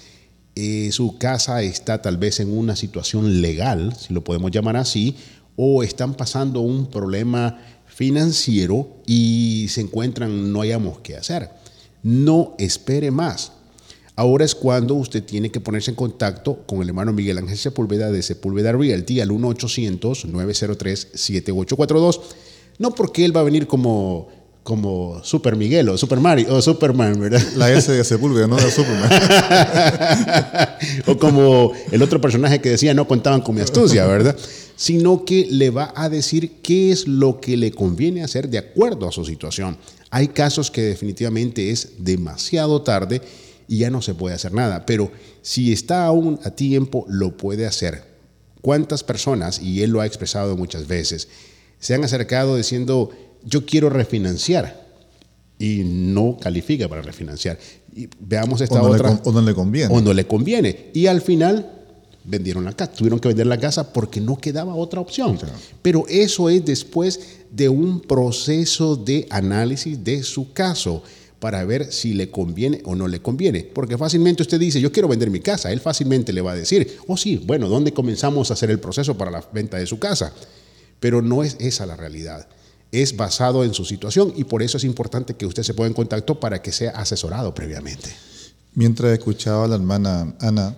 [0.57, 5.17] eh, su casa está tal vez en una situación legal, si lo podemos llamar así,
[5.57, 11.51] o están pasando un problema financiero y se encuentran, no hayamos qué hacer.
[12.03, 13.53] No espere más.
[14.17, 18.13] Ahora es cuando usted tiene que ponerse en contacto con el hermano Miguel Ángel Sepúlveda
[18.13, 22.21] de Sepúlveda Realty al 1-800-903-7842.
[22.79, 24.29] No porque él va a venir como,
[24.63, 27.43] como Super Miguel o Super Mario o Superman, ¿verdad?
[27.57, 29.11] La S de Sepúlveda, no de Superman.
[31.07, 34.37] o como el otro personaje que decía no contaban con mi astucia, ¿verdad?
[34.77, 39.09] sino que le va a decir qué es lo que le conviene hacer de acuerdo
[39.09, 39.77] a su situación.
[40.11, 43.21] Hay casos que definitivamente es demasiado tarde
[43.69, 45.11] y ya no se puede hacer nada, pero
[45.43, 48.05] si está aún a tiempo, lo puede hacer.
[48.61, 51.29] ¿Cuántas personas, y él lo ha expresado muchas veces,
[51.79, 53.11] se han acercado diciendo,
[53.45, 54.85] yo quiero refinanciar
[55.59, 57.59] y no califica para refinanciar?
[57.95, 59.11] Y veamos esta o no otra.
[59.11, 59.95] Le, o no le conviene.
[59.95, 60.91] O no le conviene.
[60.95, 61.71] Y al final
[62.25, 65.39] vendieron la casa, tuvieron que vender la casa porque no quedaba otra opción.
[65.83, 71.03] Pero eso es después de un proceso de análisis de su caso
[71.39, 73.65] para ver si le conviene o no le conviene.
[73.65, 75.73] Porque fácilmente usted dice, yo quiero vender mi casa.
[75.73, 79.17] Él fácilmente le va a decir, oh sí, bueno, ¿dónde comenzamos a hacer el proceso
[79.17, 80.33] para la venta de su casa?
[81.01, 82.49] Pero no es esa la realidad.
[82.93, 85.95] Es basado en su situación y por eso es importante que usted se ponga en
[85.95, 88.11] contacto para que sea asesorado previamente.
[88.75, 90.77] Mientras escuchaba a la hermana Ana,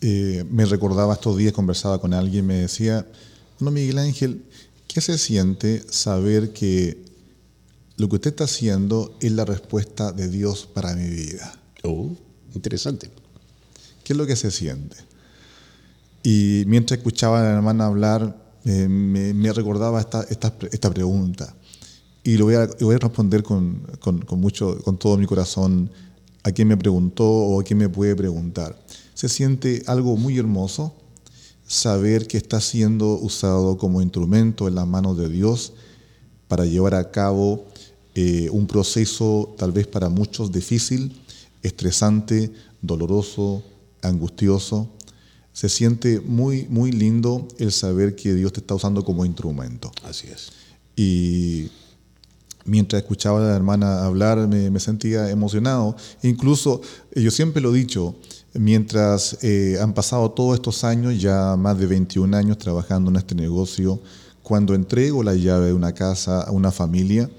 [0.00, 3.06] eh, me recordaba estos días, conversaba con alguien, me decía,
[3.58, 4.42] no, Miguel Ángel,
[4.86, 7.07] ¿qué se siente saber que
[7.98, 11.52] lo que usted está haciendo es la respuesta de Dios para mi vida?
[11.84, 12.10] Oh,
[12.54, 13.10] interesante.
[14.02, 14.96] ¿Qué es lo que se siente?
[16.22, 18.34] Y mientras escuchaba a la hermana hablar,
[18.64, 21.54] eh, me, me, recordaba esta, esta, esta, pregunta.
[22.24, 25.90] Y lo voy a, voy a responder con, con, con, mucho, con todo mi corazón
[26.42, 28.76] a quien me preguntó o a quien me puede preguntar
[29.18, 30.94] se siente algo muy hermoso
[31.66, 35.72] saber que está siendo usado como instrumento en las manos de Dios
[36.46, 37.66] para llevar a cabo
[38.20, 41.12] eh, un proceso tal vez para muchos difícil,
[41.62, 42.50] estresante,
[42.82, 43.62] doloroso,
[44.02, 44.90] angustioso.
[45.52, 49.92] Se siente muy, muy lindo el saber que Dios te está usando como instrumento.
[50.02, 50.50] Así es.
[50.96, 51.70] Y
[52.64, 55.94] mientras escuchaba a la hermana hablar me, me sentía emocionado.
[56.24, 56.80] Incluso,
[57.12, 58.16] eh, yo siempre lo he dicho,
[58.52, 63.36] mientras eh, han pasado todos estos años, ya más de 21 años trabajando en este
[63.36, 64.00] negocio,
[64.42, 67.30] cuando entrego la llave de una casa a una familia,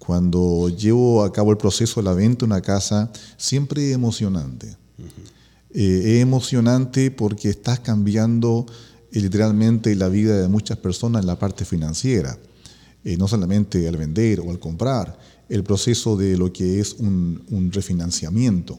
[0.00, 4.76] cuando llevo a cabo el proceso de la venta de una casa, siempre es emocionante.
[5.72, 8.66] eh, es emocionante porque estás cambiando
[9.12, 12.36] eh, literalmente la vida de muchas personas en la parte financiera,
[13.04, 17.42] eh, no solamente al vender o al comprar, el proceso de lo que es un,
[17.50, 18.78] un refinanciamiento.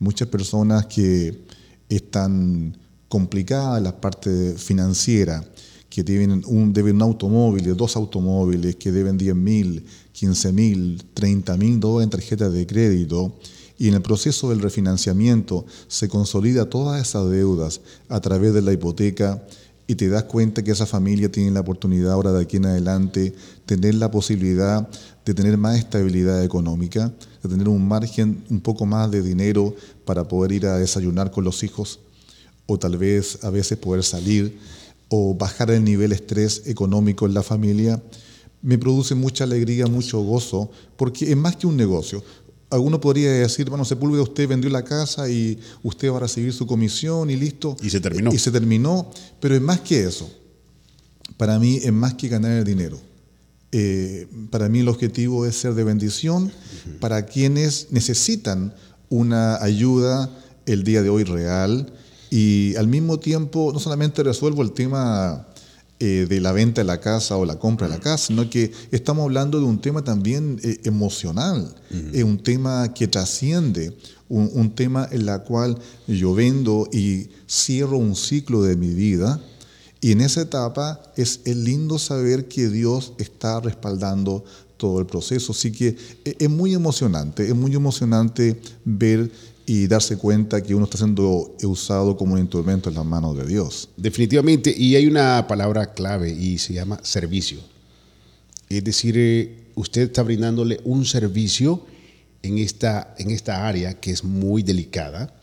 [0.00, 1.44] Muchas personas que
[1.88, 2.76] están
[3.08, 5.44] complicadas en la parte financiera,
[5.88, 11.56] que deben un, deben un automóvil, dos automóviles, que deben 10 mil, 15 mil, 30
[11.58, 13.34] mil dólares en tarjetas de crédito,
[13.78, 18.72] y en el proceso del refinanciamiento se consolida todas esas deudas a través de la
[18.72, 19.42] hipoteca
[19.86, 23.34] y te das cuenta que esa familia tiene la oportunidad ahora de aquí en adelante
[23.66, 24.88] tener la posibilidad
[25.26, 29.74] de tener más estabilidad económica, de tener un margen, un poco más de dinero
[30.06, 32.00] para poder ir a desayunar con los hijos,
[32.64, 34.58] o tal vez a veces poder salir,
[35.08, 38.02] o bajar el nivel de estrés económico en la familia,
[38.66, 42.20] me produce mucha alegría, mucho gozo, porque es más que un negocio.
[42.68, 46.66] Alguno podría decir, bueno, Sepúlveda, usted vendió la casa y usted va a recibir su
[46.66, 47.76] comisión y listo.
[47.80, 48.32] Y se terminó.
[48.34, 50.28] Y se terminó, pero es más que eso.
[51.36, 52.98] Para mí es más que ganar el dinero.
[53.70, 56.98] Eh, para mí el objetivo es ser de bendición uh -huh.
[56.98, 58.74] para quienes necesitan
[59.10, 60.28] una ayuda
[60.66, 61.92] el día de hoy real
[62.30, 65.46] y al mismo tiempo no solamente resuelvo el tema
[65.98, 68.70] eh, de la venta de la casa o la compra de la casa, sino que
[68.90, 72.22] estamos hablando de un tema también eh, emocional, uh -huh.
[72.24, 73.96] un tema que trasciende,
[74.28, 79.40] un, un tema en la cual yo vendo y cierro un ciclo de mi vida
[80.00, 84.44] y en esa etapa es, es, lindo saber que Dios está respaldando
[84.76, 85.52] todo el proceso.
[85.52, 89.30] Así que es muy emocionante, es muy emocionante ver
[89.66, 93.46] y darse cuenta que uno está siendo usado como un instrumento en las manos de
[93.46, 93.88] Dios.
[93.96, 97.58] Definitivamente, y hay una palabra clave y se llama servicio.
[98.68, 101.84] Es decir, eh, usted está brindándole un servicio
[102.42, 105.34] en esta, en esta área que es muy delicada,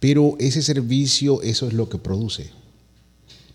[0.00, 2.58] pero ese servicio, eso es lo que produce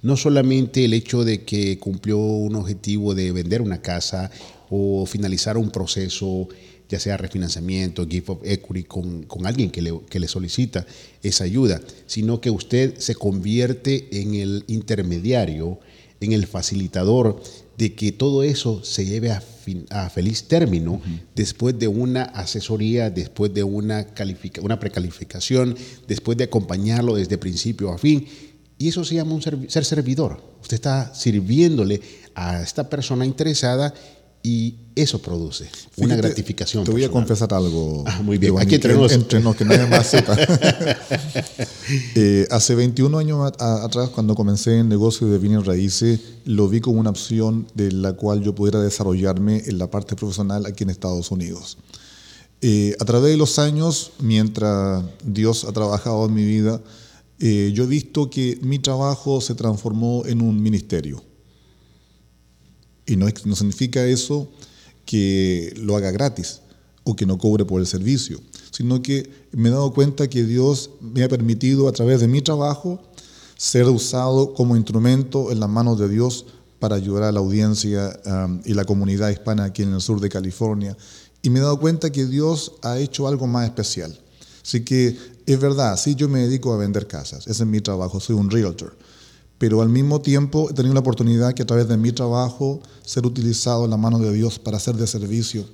[0.04, 4.30] no solamente el hecho de que cumplió un objetivo de vender una casa
[4.70, 6.50] o finalizar un proceso,
[6.94, 10.86] ya sea refinanciamiento, gift of equity, con, con alguien que le, que le, solicita
[11.24, 15.80] esa ayuda, sino que usted se convierte en el intermediario,
[16.22, 17.42] en el facilitador
[17.78, 21.22] de que todo eso se lleve a, fin, a feliz término uh -huh.
[21.36, 24.06] después de una asesoría, después de una,
[24.62, 25.76] una precalificación,
[26.08, 28.28] después de acompañarlo desde principio a fin
[28.78, 30.42] y eso se llama un serv ser servidor.
[30.62, 32.02] Usted está sirviéndole
[32.36, 33.94] a esta persona interesada
[34.44, 36.84] y eso produce una gratificación.
[36.84, 38.04] Te voy a confesar algo.
[38.06, 38.94] Ah, muy bien, aquí entre.
[38.94, 40.36] Entre nos, que nadie más sepa.
[42.16, 47.00] eh, hace 21 años atrás, cuando comencé el negocio de bienes raíces, lo vi como
[47.00, 51.32] una opción de la cual yo pudiera desarrollarme en la parte profesional aquí en Estados
[51.32, 51.78] Unidos.
[52.62, 56.82] Eh, a través de los años, mientras Dios ha trabajado en mi vida,
[57.40, 61.24] eh, yo he visto que mi trabajo se transformó en un ministerio.
[63.06, 64.50] Y no, significa eso
[65.06, 66.62] que lo haga gratis
[67.04, 68.40] o que no cobre por el servicio,
[68.72, 72.42] sino que me he dado cuenta que Dios me ha permitido a través de mi
[72.42, 73.02] trabajo
[73.58, 76.46] ser usado como instrumento en las manos de Dios
[76.80, 80.30] para ayudar a la audiencia um, y la comunidad hispana aquí en el sur de
[80.30, 80.98] California.
[81.42, 84.18] Y me he dado cuenta que Dios ha hecho algo más especial.
[84.62, 88.22] Así que es verdad, sí, yo me dedico a vender casas, ese es mi trabajo,
[88.22, 88.96] soy un realtor
[89.58, 93.26] pero al mismo tiempo he tenido la oportunidad que a través de mi trabajo ser
[93.26, 95.66] utilizado en la mano de Dios para hacer de servicio.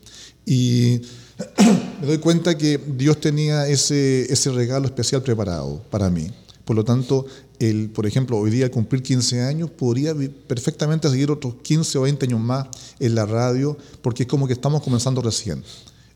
[0.45, 1.01] Y
[2.01, 6.29] me doy cuenta que Dios tenía ese, ese regalo especial preparado para mí.
[6.65, 7.25] Por lo tanto,
[7.59, 10.13] el, por ejemplo, hoy día cumplir 15 años, podría
[10.47, 12.67] perfectamente seguir otros 15 o 20 años más
[12.99, 15.63] en la radio, porque es como que estamos comenzando recién.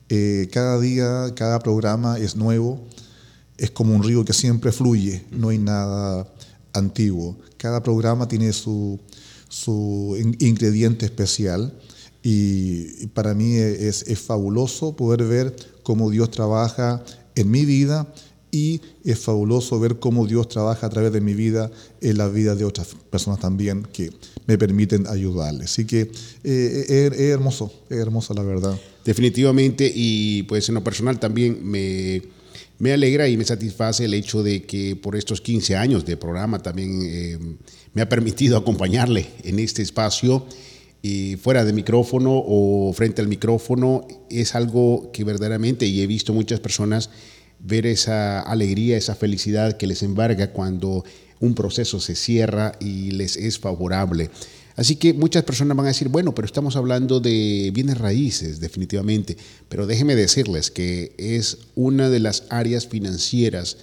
[0.09, 2.79] Eh, cada día, cada programa es nuevo,
[3.57, 6.27] es como un río que siempre fluye, no hay nada
[6.73, 7.37] antiguo.
[7.57, 8.99] Cada programa tiene su,
[9.49, 11.73] su ingrediente especial
[12.21, 17.03] y para mí es, es, fabuloso poder ver cómo Dios trabaja
[17.35, 18.07] en mi vida
[18.53, 22.55] y es fabuloso ver cómo Dios trabaja a través de mi vida en la vida
[22.55, 24.11] de otras personas también que
[24.45, 25.71] me permiten ayudarles.
[25.71, 26.11] Así que
[26.43, 28.79] eh, es, hermoso, es hermoso la verdad.
[29.03, 32.21] Definitivamente y pues en lo personal también me
[32.83, 36.59] me alegra y me satisface el hecho de que por estos 15 años de programa
[36.59, 37.39] también eh,
[37.93, 40.45] me ha permitido acompañarle en este espacio
[41.01, 44.05] y fuera de micrófono o frente al micrófono.
[44.29, 47.09] Es algo que verdaderamente, y he visto muchas personas
[47.57, 51.05] ver esa alegría, esa felicidad que les embarga cuando
[51.39, 54.29] un proceso se cierra y les es favorable.
[54.75, 59.37] Así que muchas personas van a decir, bueno, pero estamos hablando de bienes raíces, definitivamente.
[59.69, 63.77] Pero déjenme decirles que es una de las áreas financieras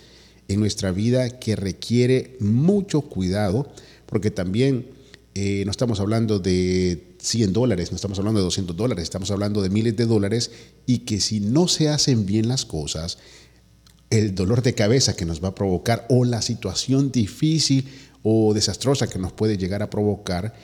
[0.49, 3.73] en nuestra vida que requiere mucho cuidado,
[4.07, 4.89] porque también
[5.37, 9.63] eh, no estamos hablando de 100 dólares, no estamos hablando de 200 dólares, estamos hablando
[9.63, 10.51] de miles de dólares
[10.87, 13.19] y que si no se hacen bien las cosas,
[14.11, 17.87] el dolor de cabeza que nos va a provocar o la situación difícil
[18.25, 20.55] o desastrosa que nos puede llegar a provocar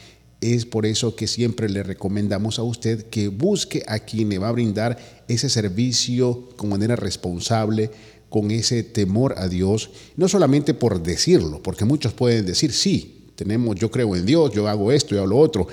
[0.41, 4.49] es por eso que siempre le recomendamos a usted que busque a quien le va
[4.49, 7.91] a brindar ese servicio con manera responsable,
[8.29, 13.77] con ese temor a Dios, no solamente por decirlo, porque muchos pueden decir, sí, tenemos,
[13.77, 15.69] yo creo en Dios, yo hago esto, yo hago lo otro.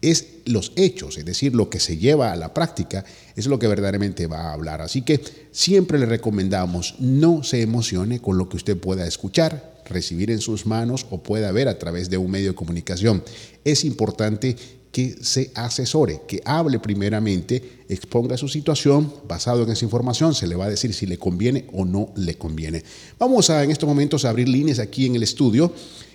[0.00, 3.04] Es los hechos, es decir, lo que se lleva a la práctica,
[3.34, 4.80] es lo que verdaderamente va a hablar.
[4.80, 10.30] Así que siempre le recomendamos, no se emocione con lo que usted pueda escuchar, recibir
[10.30, 13.22] en sus manos o pueda ver a través de un medio de comunicación.
[13.64, 14.56] Es importante
[14.92, 20.56] que se asesore, que hable primeramente, exponga su situación, basado en esa información, se le
[20.56, 22.82] va a decir si le conviene o no le conviene.
[23.18, 25.72] Vamos a en estos momentos a abrir líneas aquí en el estudio.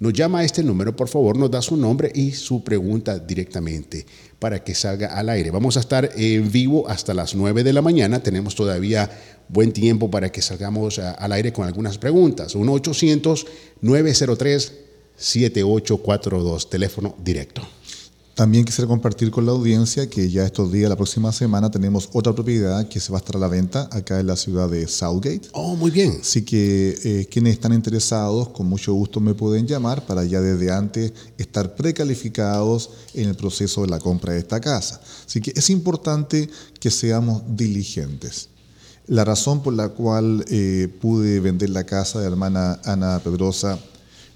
[0.00, 4.06] nos llama a este número, por favor, nos da su nombre y su pregunta directamente
[4.38, 5.50] para que salga al aire.
[5.50, 8.22] Vamos a estar en vivo hasta las 9 de la mañana.
[8.22, 9.10] Tenemos todavía
[9.48, 12.54] buen tiempo para que salgamos al aire con algunas preguntas.
[12.54, 14.87] 1-800-903-7842.
[15.18, 17.62] 7842, teléfono directo.
[18.38, 22.32] También quisiera compartir con la audiencia que ya estos días, la próxima semana, tenemos otra
[22.32, 25.48] propiedad que se va a estar a la venta acá en la ciudad de Southgate.
[25.54, 26.18] Oh, muy bien.
[26.20, 30.70] Así que eh, quienes están interesados, con mucho gusto me pueden llamar para ya desde
[30.70, 35.00] antes estar precalificados en el proceso de la compra de esta casa.
[35.26, 36.48] Así que es importante
[36.78, 38.50] que seamos diligentes.
[39.08, 43.80] La razón por la cual eh, pude vender la casa de la hermana Ana Pedrosa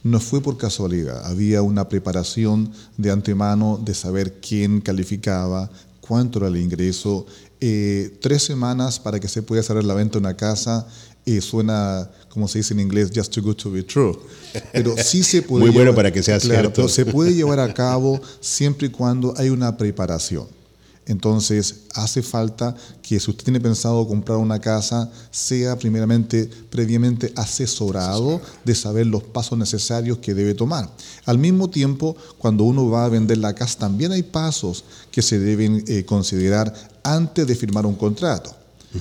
[0.02, 6.48] no fue por casualidad, había una preparación de antemano de saber quién calificaba, cuánto era
[6.48, 7.26] el ingreso.
[7.60, 10.86] Eh, tres semanas para que se pueda cerrar la venta de una casa
[11.24, 14.18] eh, suena, como se dice en inglés, just too good to be true.
[14.72, 15.66] Pero sí se puede.
[15.66, 16.88] Muy bueno para que sea cierto.
[16.88, 20.46] se puede llevar a cabo siempre y cuando hay una preparación.
[21.06, 28.40] Entonces, hace falta que si usted tiene pensado comprar una casa, sea primeramente, previamente asesorado
[28.64, 30.88] de saber los pasos necesarios que debe tomar.
[31.24, 35.40] Al mismo tiempo, cuando uno va a vender la casa, también hay pasos que se
[35.40, 36.72] deben eh, considerar
[37.02, 38.54] antes de firmar un contrato.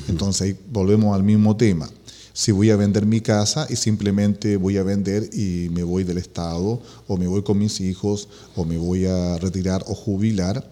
[0.07, 1.87] Entonces, ahí volvemos al mismo tema.
[2.33, 6.17] Si voy a vender mi casa y simplemente voy a vender y me voy del
[6.17, 10.65] Estado, o me voy con mis hijos, o me voy a retirar o jubilar,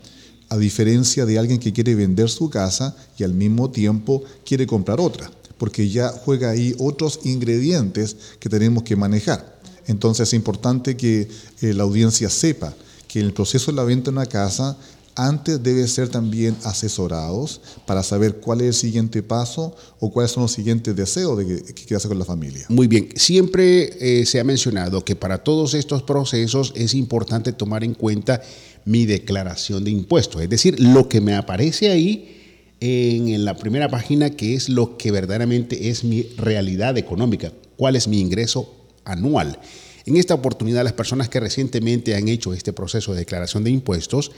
[0.49, 4.99] a diferencia de alguien que quiere vender su casa y al mismo tiempo quiere comprar
[4.99, 9.59] otra, porque ya juega ahí otros ingredientes que tenemos que manejar.
[9.85, 11.27] Entonces es importante que
[11.61, 12.73] eh, la audiencia sepa
[13.07, 14.77] que el proceso de la venta de una casa
[15.15, 20.43] antes debe ser también asesorados para saber cuál es el siguiente paso o cuáles son
[20.43, 22.65] los siguientes deseos de que, que hacer con la familia.
[22.69, 27.83] Muy bien, siempre eh, se ha mencionado que para todos estos procesos es importante tomar
[27.83, 28.41] en cuenta
[28.89, 32.35] mi declaración de impuestos, es decir, lo que me aparece ahí
[32.79, 38.07] en la primera página, que es lo que verdaderamente es mi realidad económica, cuál es
[38.07, 38.73] mi ingreso
[39.05, 39.59] anual.
[40.07, 44.31] En esta oportunidad, las personas que recientemente han hecho este proceso de declaración de impuestos,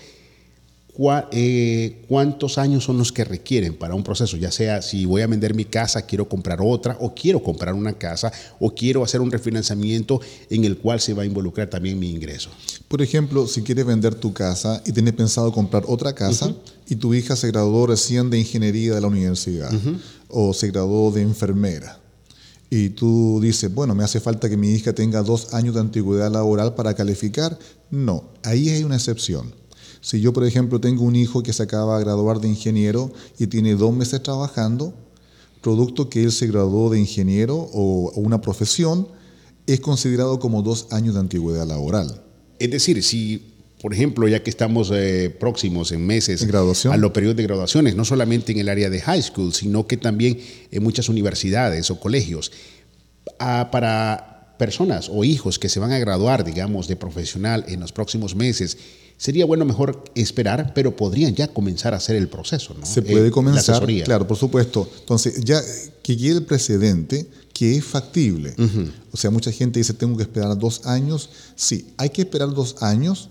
[1.32, 5.28] eh, cuántos años son los que requieren para un proceso, ya sea si voy a
[5.28, 9.32] vender mi casa, quiero comprar otra, o quiero comprar una casa, o quiero hacer un
[9.32, 10.20] refinanciamiento
[10.50, 12.50] en el cual se va a involucrar también mi ingreso.
[12.88, 16.54] Por ejemplo, si quieres vender tu casa y tienes pensado comprar otra casa
[16.88, 19.72] y tu hija se graduó recién de ingeniería de la universidad
[20.28, 22.00] o se graduó de enfermera.
[22.70, 26.32] Y tú dices, bueno, me hace falta que mi hija tenga dos años de antigüedad
[26.32, 27.58] laboral para calificar.
[27.90, 29.61] No, ahí hay una excepción
[30.02, 33.48] si yo, por ejemplo, tengo un hijo que se acaba de graduar de ingeniero y
[33.48, 34.94] tiene dos meses trabajando,
[35.62, 39.08] producto que él se graduó de ingeniero o, una profesión,
[39.68, 42.24] es considerado como dos años de antigüedad laboral.
[42.58, 43.48] Es decir, si
[43.82, 48.06] por ejemplo, ya que estamos eh, próximos en meses a los periodos de graduaciones, no
[48.06, 50.40] solamente en el área de high school, sino que también
[50.70, 52.52] en muchas universidades o colegios,
[53.40, 58.36] para personas o hijos que se van a graduar, digamos, de profesional en los próximos
[58.36, 58.78] meses
[59.22, 62.74] sería bueno mejor esperar, pero podrían ya comenzar a hacer el proceso.
[62.74, 62.84] ¿no?
[62.84, 64.90] Se puede eh, comenzar, claro, por supuesto.
[65.00, 65.62] Entonces, ya
[66.02, 68.56] que quede el precedente que es factible.
[69.12, 71.30] O sea, mucha gente dice, tengo que esperar dos años.
[71.56, 73.30] Sí, hay que esperar dos años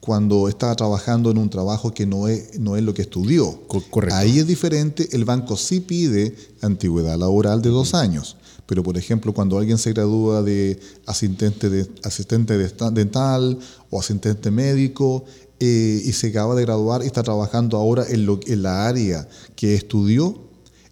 [0.00, 3.60] cuando está trabajando en un trabajo que no es, no es lo que estudió.
[3.68, 4.16] Correcto.
[4.16, 8.37] Ahí es diferente, el banco sí pide antigüedad laboral de dos años.
[8.68, 12.58] Pero, por ejemplo, cuando alguien se gradúa de asistente, asistente
[12.92, 13.58] dental
[13.88, 15.24] o asistente médico
[15.58, 19.74] eh, y se acaba de graduar y está trabajando ahora en, en la área que
[19.74, 20.38] estudió,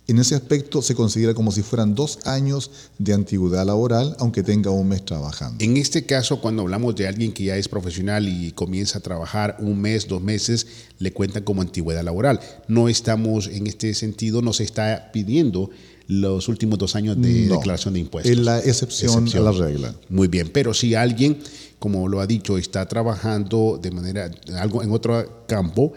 [0.09, 4.71] en ese aspecto se considera como si fueran dos años de antigüedad laboral, aunque tenga
[4.71, 5.63] un mes trabajando.
[5.63, 9.57] En este caso, cuando hablamos de alguien que ya es profesional y comienza a trabajar
[9.59, 10.67] un mes, dos meses,
[10.99, 12.41] le cuentan como antigüedad laboral.
[12.69, 15.69] No estamos, en este sentido, no se está pidiendo
[16.09, 18.31] los últimos dos años de declaración de impuestos.
[18.31, 19.95] Es la excepción, a la regla.
[20.09, 21.39] Muy bien, pero si alguien,
[21.79, 25.93] como lo ha dicho, está trabajando de manera, algo en otro campo,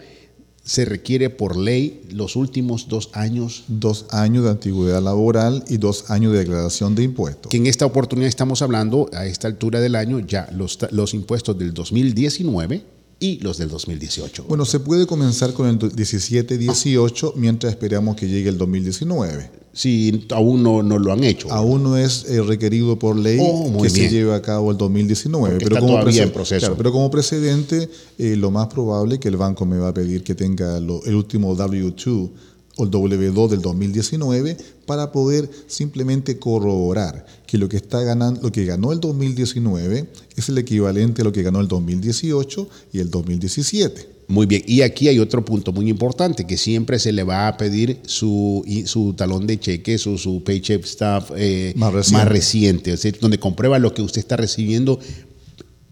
[0.64, 3.64] se requiere por ley los últimos dos años.
[3.68, 7.50] Dos años de antigüedad laboral y dos años de declaración de impuestos.
[7.50, 11.58] Que en esta oportunidad estamos hablando, a esta altura del año, ya los, los impuestos
[11.58, 14.44] del 2019 y los del 2018.
[14.48, 20.62] Bueno, se puede comenzar con el 17-18 mientras esperamos que llegue el 2019 si aún
[20.62, 21.50] no, no, lo han hecho.
[21.52, 25.58] Aún no es eh, requerido por ley oh, que se lleve a cabo el 2019.
[25.58, 26.74] pero como todavía en proceso.
[26.76, 30.24] pero como precedente, eh, lo más probable es que el banco me va a pedir
[30.24, 32.30] que tenga el último W2
[32.76, 34.56] o el W2 del 2019
[34.86, 40.48] para poder simplemente corroborar que lo que está ganando, lo que ganó el 2019 es
[40.48, 44.08] el equivalente a lo que ganó el 2018 y el 2017.
[44.28, 47.56] Muy bien, y aquí hay otro punto muy importante, que siempre se le va a
[47.56, 51.92] pedir su, su talón de cheque, su, su paycheck staff eh, más,
[52.28, 52.92] reciente.
[52.92, 55.00] es decir, donde comprueba lo que usted está recibiendo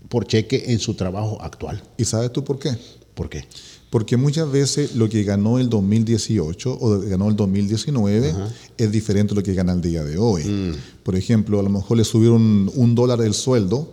[0.09, 1.83] por cheque en su trabajo actual.
[1.97, 2.71] ¿Y sabes tú por qué?
[3.15, 3.45] ¿Por qué?
[3.91, 8.35] Porque muchas veces lo que ganó el 2018 o ganó el 2019
[8.77, 10.45] es diferente a lo que gana el día de hoy.
[10.45, 10.75] Mm.
[11.03, 13.91] Por ejemplo, a lo mejor le subieron un dólar el sueldo.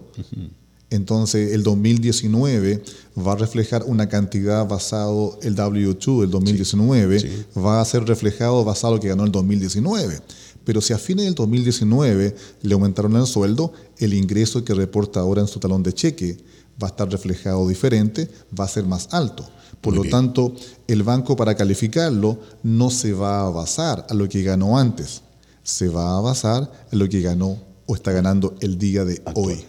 [0.90, 2.84] Entonces, el 2019
[3.26, 8.94] va a reflejar una cantidad basado el W2 del 2019 va a ser reflejado basado
[8.94, 10.20] en lo que ganó el 2019.
[10.66, 15.42] Pero si a fines del 2019 le aumentaron el sueldo, el ingreso que reporta ahora
[15.42, 16.38] en su talón de cheque
[16.82, 19.48] va a estar reflejado diferente, va a ser más alto.
[19.86, 20.52] Por lo tanto,
[20.88, 25.22] el banco para calificarlo no se va a basar a lo que ganó antes,
[25.62, 29.64] se va a basar en lo que ganó o está ganando el día de hoy.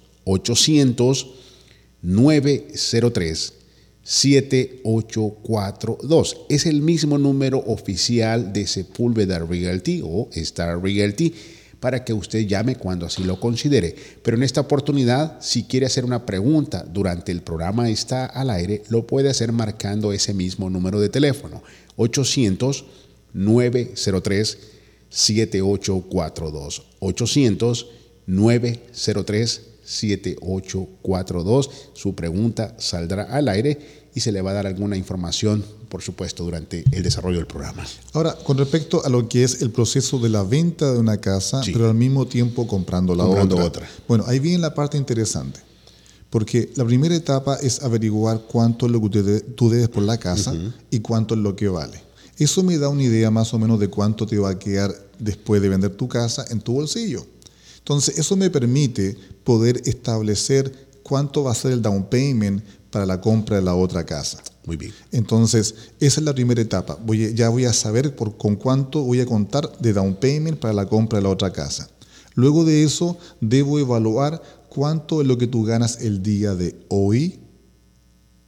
[2.03, 3.64] 800-903.
[4.06, 6.45] 7842.
[6.47, 11.34] Es el mismo número oficial de Sepúlveda Realty o Star Realty
[11.80, 13.95] para que usted llame cuando así lo considere.
[14.22, 18.84] Pero en esta oportunidad, si quiere hacer una pregunta durante el programa está al aire,
[18.89, 21.64] lo puede hacer marcando ese mismo número de teléfono,
[21.97, 22.86] 800
[23.34, 24.58] 903
[25.10, 26.84] 7842.
[26.99, 27.88] 800
[28.28, 29.75] 903 7842.
[31.94, 36.44] Su pregunta saldrá al aire y se le va a dar alguna información, por supuesto,
[36.44, 37.86] durante el desarrollo del programa.
[38.14, 41.62] Ahora, con respecto a lo que es el proceso de la venta de una casa,
[41.66, 43.88] pero al mismo tiempo comprando la otra.
[44.08, 45.60] Bueno, ahí viene la parte interesante.
[46.30, 50.54] Porque la primera etapa es averiguar cuánto es lo que tú debes por la casa
[50.90, 52.02] y cuánto es lo que vale.
[52.38, 55.62] Eso me da una idea más o menos de cuánto te va a quedar después
[55.62, 57.26] de vender tu casa en tu bolsillo.
[57.86, 63.22] Entonces, eso me permite poder establecer cuánto va a ser el down payment para la
[63.22, 64.42] compra de la otra casa.
[64.66, 64.92] Muy bien.
[65.12, 66.98] Entonces, esa es la primera etapa.
[67.06, 70.74] Voy, ya voy a saber por, con cuánto voy a contar de down payment para
[70.74, 71.88] la compra de la otra casa.
[72.34, 77.40] Luego de eso, debo evaluar cuánto es lo que tú ganas el día de hoy,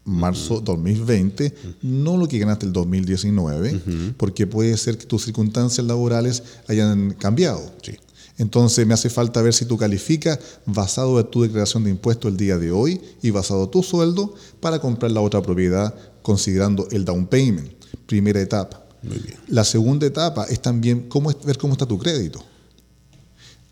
[0.04, 6.42] marzo 2020, no lo que ganaste el 2019, porque puede ser que tus circunstancias laborales
[6.68, 7.62] hayan cambiado.
[7.84, 7.98] Sí.
[8.38, 12.38] Entonces me hace falta ver si tú calificas basado en tu declaración de impuesto el
[12.38, 17.04] día de hoy y basado en tu sueldo para comprar la otra propiedad considerando el
[17.04, 17.72] down payment.
[18.06, 18.84] Primera etapa.
[19.02, 19.38] Muy bien.
[19.48, 22.44] La segunda etapa es también cómo, ver cómo está tu crédito.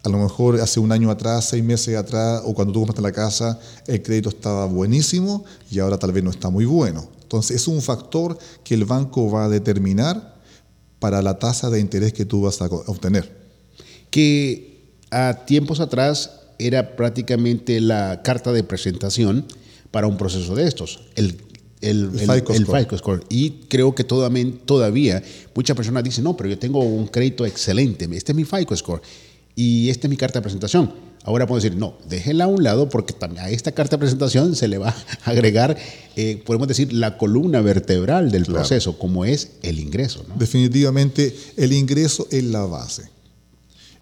[0.04, 3.12] A lo mejor hace un año atrás, seis meses atrás, o cuando tú compraste la
[3.12, 7.08] casa, el crédito estaba buenísimo y ahora tal vez no está muy bueno.
[7.22, 10.36] Entonces es un factor que el banco va a determinar
[11.00, 13.45] para la tasa de interés que tú vas a obtener
[14.16, 19.46] que a tiempos atrás era prácticamente la carta de presentación
[19.92, 21.36] para un proceso de estos, el,
[21.82, 23.26] el, FICO, score.
[23.28, 25.22] Y creo que todavía, todavía
[25.54, 29.02] muchas personas dicen, no, pero yo tengo un crédito excelente, este es mi FICO score
[29.54, 30.94] y esta es mi carta de presentación.
[31.26, 34.70] Ahora puedo decir, no, déjela a un lado porque a esta carta de presentación se
[34.70, 34.96] le va
[35.26, 35.76] a agregar,
[36.16, 40.26] eh, podemos decir, la columna vertebral del proceso, como es el ingreso.
[40.40, 43.14] Definitivamente, el ingreso es la base.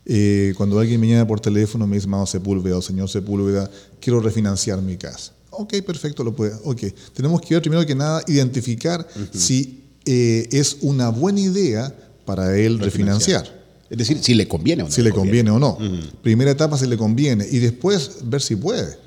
[0.06, 4.20] Eh, cuando alguien me llama por teléfono, me dice, Mano Sepúlveda o señor Sepúlveda, quiero
[4.20, 5.32] refinanciar mi casa.
[5.52, 6.54] Ok, perfecto, lo puede.
[6.64, 6.84] Ok,
[7.14, 11.96] tenemos que ver primero que nada, identificar si eh, es una buena idea
[12.26, 13.64] para él refinanciar.
[13.90, 14.92] Es decir, si le conviene o no.
[14.92, 15.78] Si le conviene, o no.
[16.24, 17.48] Primera etapa, si le conviene.
[17.50, 18.98] Y después ver si puede.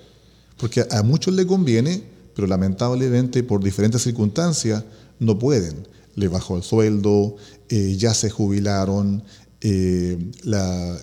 [0.59, 2.03] Porque a muchos le conviene,
[2.35, 4.85] pero lamentablemente por diferentes circunstancias
[5.19, 5.89] no pueden.
[6.15, 7.37] Le bajó el sueldo,
[7.69, 9.23] eh, ya se jubilaron,
[9.69, 10.17] eh,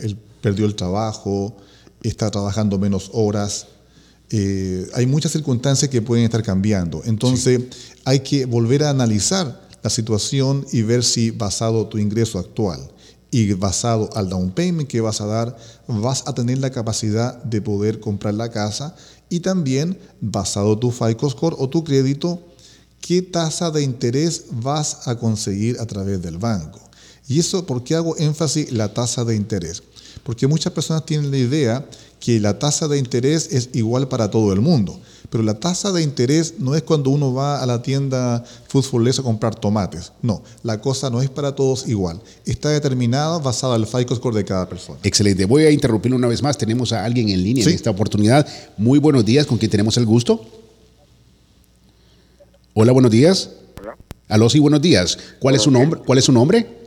[0.02, 1.58] él perdió el trabajo,
[2.02, 3.68] está trabajando menos horas.
[4.30, 7.02] Eh, hay muchas circunstancias que pueden estar cambiando.
[7.04, 7.62] Entonces
[8.06, 12.80] hay que volver a analizar la situación y ver si basado tu ingreso actual
[13.32, 15.58] y basado al down payment que vas a dar,
[15.88, 18.96] vas a tener la capacidad de poder comprar la casa
[19.28, 22.40] y también basado tu FICO score o tu crédito,
[23.02, 26.83] qué tasa de interés vas a conseguir a través del banco.
[27.28, 29.84] ¿Y eso por qué hago énfasis la tasa de interés?
[30.24, 31.86] Porque muchas personas tienen la idea
[32.20, 35.00] que la tasa de interés es igual para todo el mundo.
[35.30, 38.86] Pero la tasa de interés no es cuando uno va a la tienda Food
[39.20, 40.12] a comprar tomates.
[40.22, 42.22] No, la cosa no es para todos igual.
[42.46, 45.00] Está determinada basada en el FICO score de cada persona.
[45.04, 45.46] Excelente.
[45.46, 46.58] Voy a interrumpir una vez más.
[46.58, 48.48] Tenemos a alguien en línea en esta oportunidad.
[48.78, 49.48] Muy buenos días.
[49.48, 50.46] ¿Con quién tenemos el gusto?
[52.76, 53.50] Hola, buenos días.
[53.82, 53.98] Hola.
[54.30, 55.18] Aló, sí, buenos días.
[55.40, 56.00] ¿Cuál es su nombre?
[56.06, 56.83] ¿Cuál es su nombre?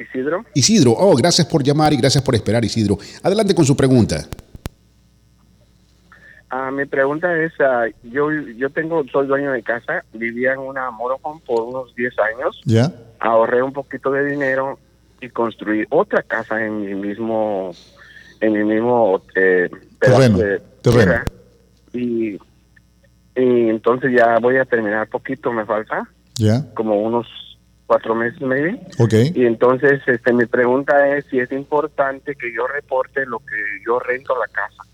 [0.00, 0.44] Isidro.
[0.54, 2.98] Isidro, oh, gracias por llamar y gracias por esperar, Isidro.
[3.22, 4.26] Adelante con su pregunta.
[6.48, 10.90] Ah, mi pregunta es, ah, yo yo tengo, soy dueño de casa, vivía en una
[10.90, 12.60] motorhome por unos 10 años.
[12.64, 12.92] Ya.
[13.20, 14.78] Ahorré un poquito de dinero
[15.20, 17.70] y construí otra casa en mi mismo,
[18.40, 19.70] en mi mismo eh,
[20.00, 20.38] terreno,
[20.82, 21.22] terreno.
[21.92, 22.38] Y
[23.36, 26.08] y entonces ya voy a terminar poquito, me falta.
[26.36, 26.64] Ya.
[26.74, 27.26] Como unos
[27.90, 28.80] cuatro meses, maybe.
[29.00, 29.14] Ok.
[29.34, 33.98] Y entonces, este, mi pregunta es si es importante que yo reporte lo que yo
[33.98, 34.84] rento la casa.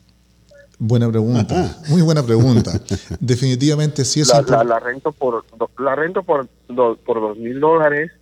[0.78, 2.70] Buena pregunta, muy buena pregunta.
[3.20, 5.44] Definitivamente sí es La, la rento por
[5.78, 8.12] la rento por do- por dos mil dólares,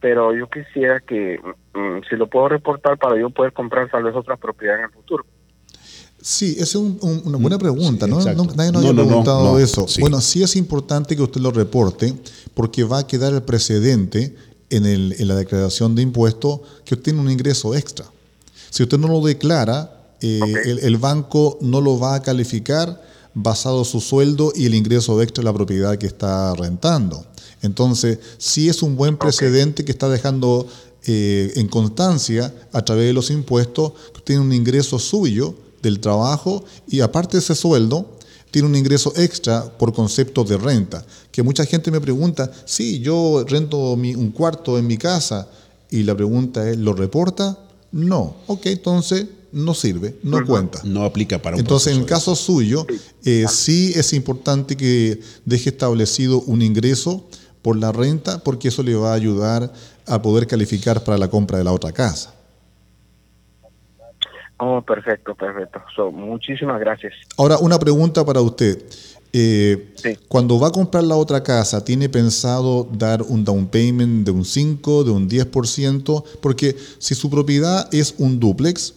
[0.00, 1.38] pero yo quisiera que
[1.74, 4.90] mm, si lo puedo reportar para yo poder comprar tal vez otra propiedad en el
[4.92, 5.26] futuro.
[6.24, 8.20] Sí, esa es un- un- una buena pregunta, sí, ¿no?
[8.20, 9.86] No- Nadie nos No, había no, no, preguntado no, eso.
[9.88, 10.00] sí.
[10.00, 12.14] Bueno, sí es importante que usted lo reporte
[12.54, 14.34] porque va a quedar el precedente
[14.70, 18.06] en, el- en la declaración de impuestos que usted tiene un ingreso extra.
[18.70, 20.40] Si usted no lo declara, eh,
[20.82, 23.02] el banco no lo va a calificar
[23.34, 27.26] basado en su sueldo y el ingreso extra de la propiedad que está rentando.
[27.62, 30.66] Entonces, sí es un buen precedente que está dejando
[31.04, 36.64] eh, en constancia a través de los impuestos que tiene un ingreso suyo del trabajo
[36.88, 38.06] y aparte de ese sueldo,
[38.50, 41.04] tiene un ingreso extra por concepto de renta.
[41.30, 45.48] Que mucha gente me pregunta, sí, yo rento mi- un cuarto en mi casa
[45.90, 47.58] y la pregunta es, ¿lo reporta?
[47.92, 48.36] No.
[48.46, 50.80] Ok, entonces no sirve, no cuenta.
[50.84, 52.86] No aplica para un Entonces, en el caso suyo,
[53.24, 57.24] eh, sí es importante que deje establecido un ingreso
[57.62, 59.72] por la renta, porque eso le va a ayudar
[60.06, 62.34] a poder calificar para la compra de la otra casa.
[64.64, 65.80] Oh, perfecto, perfecto.
[65.96, 67.12] So, muchísimas gracias.
[67.36, 68.80] Ahora, una pregunta para usted.
[69.32, 70.16] Eh, Sí.
[70.28, 74.44] Cuando va a comprar la otra casa, ¿tiene pensado dar un down payment de un
[74.44, 76.22] 5, de un 10%?
[76.40, 78.94] Porque si su propiedad es un duplex,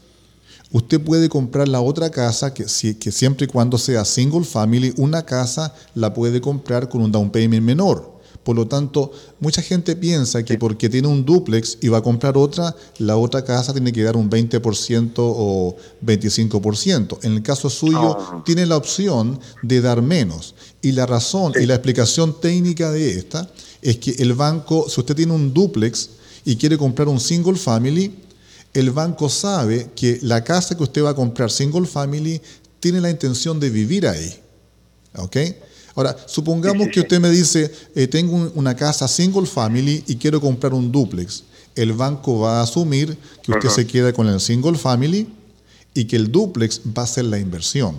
[0.72, 4.94] usted puede comprar la otra casa, que, si- que siempre y cuando sea single family,
[4.98, 8.15] una casa la puede comprar con un down payment menor.
[8.46, 12.38] Por lo tanto, mucha gente piensa que porque tiene un duplex y va a comprar
[12.38, 15.76] otra, la otra casa tiene que dar un 20% o
[16.06, 17.18] 25%.
[17.24, 18.44] En el caso suyo, Ah.
[18.46, 20.54] tiene la opción de dar menos.
[20.84, 23.50] Y la razón y la explicación técnica de esta
[23.82, 26.10] es que el banco, si usted tiene un duplex
[26.46, 28.14] y quiere comprar un single family,
[28.76, 32.40] el banco sabe que la casa que usted va a comprar single family
[32.80, 34.36] tiene la intención de vivir ahí.
[35.18, 35.38] ¿Ok?
[35.96, 40.04] Ahora, supongamos Sí, sí, que usted me dice, eh, tengo un- una casa single family
[40.08, 41.44] y quiero comprar un duplex.
[41.76, 45.28] El banco va a asumir que usted se queda con el single family
[45.94, 47.96] y que el duplex va a ser la inversión.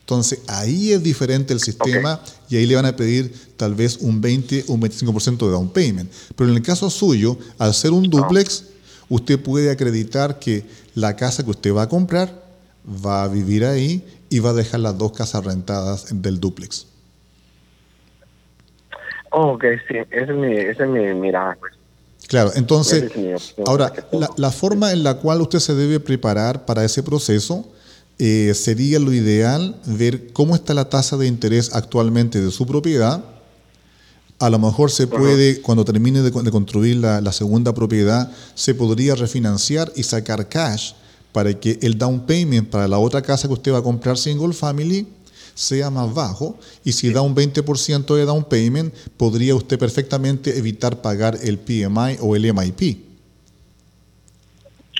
[0.00, 4.20] Entonces, ahí es diferente el sistema y ahí le van a pedir tal vez un
[4.20, 6.10] 20 o un 25% de down payment.
[6.34, 8.64] Pero en el caso suyo, al ser un duplex,
[9.08, 12.44] usted puede acreditar que la casa que usted va a comprar
[13.04, 16.86] va a vivir ahí y va a dejar las dos casas rentadas del duplex.
[19.30, 21.56] Oh, ok, sí, esa es mi, esa es mi mirada.
[21.58, 21.72] Pues.
[22.26, 26.84] Claro, entonces, es ahora, la, la forma en la cual usted se debe preparar para
[26.84, 27.66] ese proceso
[28.22, 33.24] eh, sería lo ideal ver cómo está la tasa de interés actualmente de su propiedad.
[34.38, 38.74] A lo mejor se puede, cuando termine de, de construir la, la segunda propiedad, se
[38.74, 40.92] podría refinanciar y sacar cash
[41.32, 44.52] para que el down payment para la otra casa que usted va a comprar single
[44.52, 45.06] family
[45.60, 51.02] sea más bajo y si da un 20% de down payment, podría usted perfectamente evitar
[51.02, 53.10] pagar el PMI o el MIP.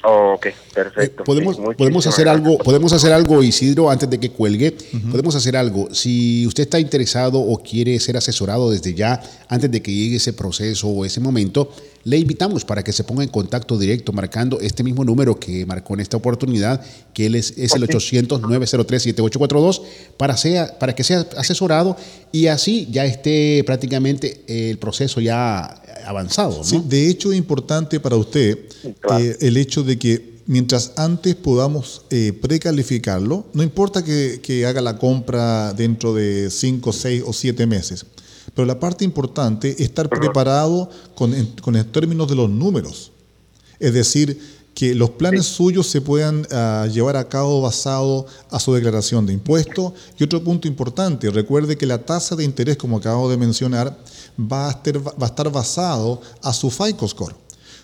[0.02, 1.22] Oh, ok, perfecto.
[1.22, 2.46] Eh, podemos, Sí, podemos hacer gracias.
[2.46, 4.74] algo, podemos hacer algo, Isidro, antes de que cuelgue.
[5.11, 5.94] Podemos hacer algo.
[5.94, 10.32] Si usted está interesado o quiere ser asesorado desde ya, antes de que llegue ese
[10.32, 11.70] proceso o ese momento,
[12.05, 15.94] le invitamos para que se ponga en contacto directo marcando este mismo número que marcó
[15.94, 16.80] en esta oportunidad,
[17.12, 19.82] que él es, es el 800-903-7842,
[20.16, 21.96] para, sea, para que sea asesorado
[22.32, 26.59] y así ya esté prácticamente el proceso ya avanzado.
[26.59, 26.64] ¿no?
[26.64, 28.59] Sí, de hecho es importante para usted
[29.01, 29.22] claro.
[29.22, 34.80] eh, el hecho de que mientras antes podamos eh, precalificarlo, no importa que, que haga
[34.80, 38.07] la compra dentro de 5, 6 o 7 meses,
[38.61, 43.11] pero la parte importante es estar preparado con, en, con en términos de los números.
[43.78, 44.38] Es decir,
[44.74, 49.32] que los planes suyos se puedan ah, llevar a cabo basado a su declaración de
[49.32, 49.94] impuestos.
[50.18, 53.96] Y otro punto importante, recuerde que la tasa de interés, como acabo de mencionar,
[54.38, 57.34] va a estar, va a estar basado a su FICO score.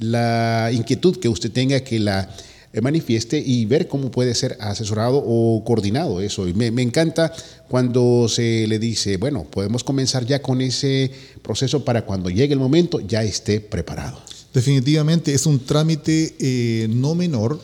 [0.00, 2.28] la inquietud que usted tenga que la
[2.72, 6.46] eh, manifieste y ver cómo puede ser asesorado o coordinado eso.
[6.46, 7.32] Y me, encanta
[7.68, 11.10] cuando se le dice, bueno, podemos comenzar ya con ese
[11.42, 14.20] proceso para cuando llegue el momento ya esté preparado.
[14.54, 17.60] Definitivamente es un trámite eh, no menor.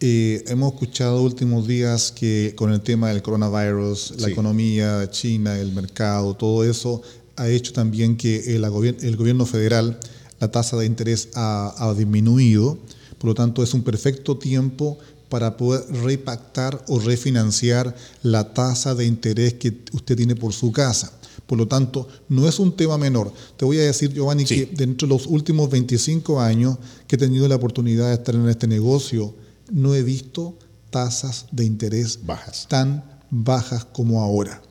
[0.00, 5.72] Eh, hemos escuchado últimos días que con el tema del coronavirus, la economía, China, el
[5.72, 7.02] mercado, todo eso
[7.36, 9.98] ha hecho también que el, el gobierno federal
[10.40, 12.78] la tasa de interés ha, disminuido,
[13.18, 19.04] por lo tanto es un perfecto tiempo para poder repactar o refinanciar la tasa de
[19.04, 21.12] interés que usted tiene por su casa.
[21.46, 23.32] Por lo tanto, no es un tema menor.
[23.56, 26.76] Te voy a decir, Giovanni, que dentro de los últimos 25 años
[27.06, 29.34] que he tenido la oportunidad de estar en este negocio,
[29.70, 30.54] no he visto
[30.90, 32.66] tasas de interés bajas.
[32.68, 34.62] tan bajas como ahora.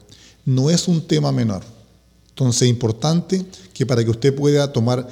[0.46, 1.64] No es un tema menor.
[2.30, 5.08] Entonces, es importante que para que usted pueda tomar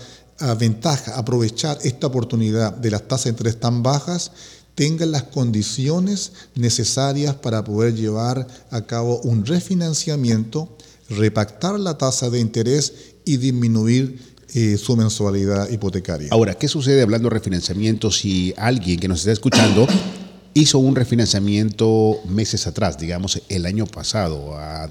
[0.57, 4.31] ventaja, aprovechar esta oportunidad de las tasas de interés tan bajas,
[4.75, 10.77] tengan las condiciones necesarias para poder llevar a cabo un refinanciamiento,
[11.09, 14.19] repactar la tasa de interés y disminuir
[14.53, 16.29] eh, su mensualidad hipotecaria.
[16.31, 19.88] Ahora, ¿qué sucede hablando de refinanciamiento si alguien que nos está escuchando
[20.53, 24.89] hizo un refinanciamiento meses atrás, digamos el año pasado, a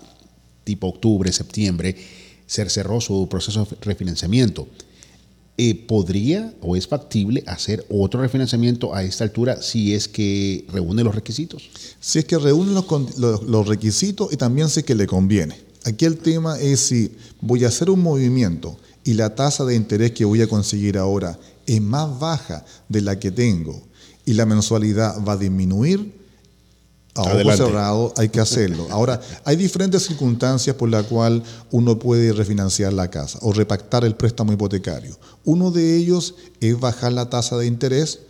[0.65, 1.97] tipo octubre, septiembre,
[2.47, 4.67] se cerró su proceso de refinanciamiento?
[5.57, 11.05] Eh, ¿podría o es factible hacer otro refinanciamiento a esta altura si es que reúne
[11.05, 11.71] los requisitos?
[12.01, 15.57] Si es que reúne los, requisitos y también si es que le conviene.
[15.85, 20.11] Aquí el tema es si voy a hacer un movimiento y la tasa de interés
[20.11, 23.81] que voy a conseguir ahora es más baja de la que tengo
[24.27, 26.13] y la mensualidad va a disminuir,
[27.15, 28.87] a ojo cerrado hay que hacerlo.
[28.91, 34.17] Ahora, hay diferentes circunstancias por las cuales uno puede refinanciar la casa o repactar el
[34.17, 35.17] préstamo hipotecario.
[35.45, 38.21] Uno de ellos es bajar la tasa de interés,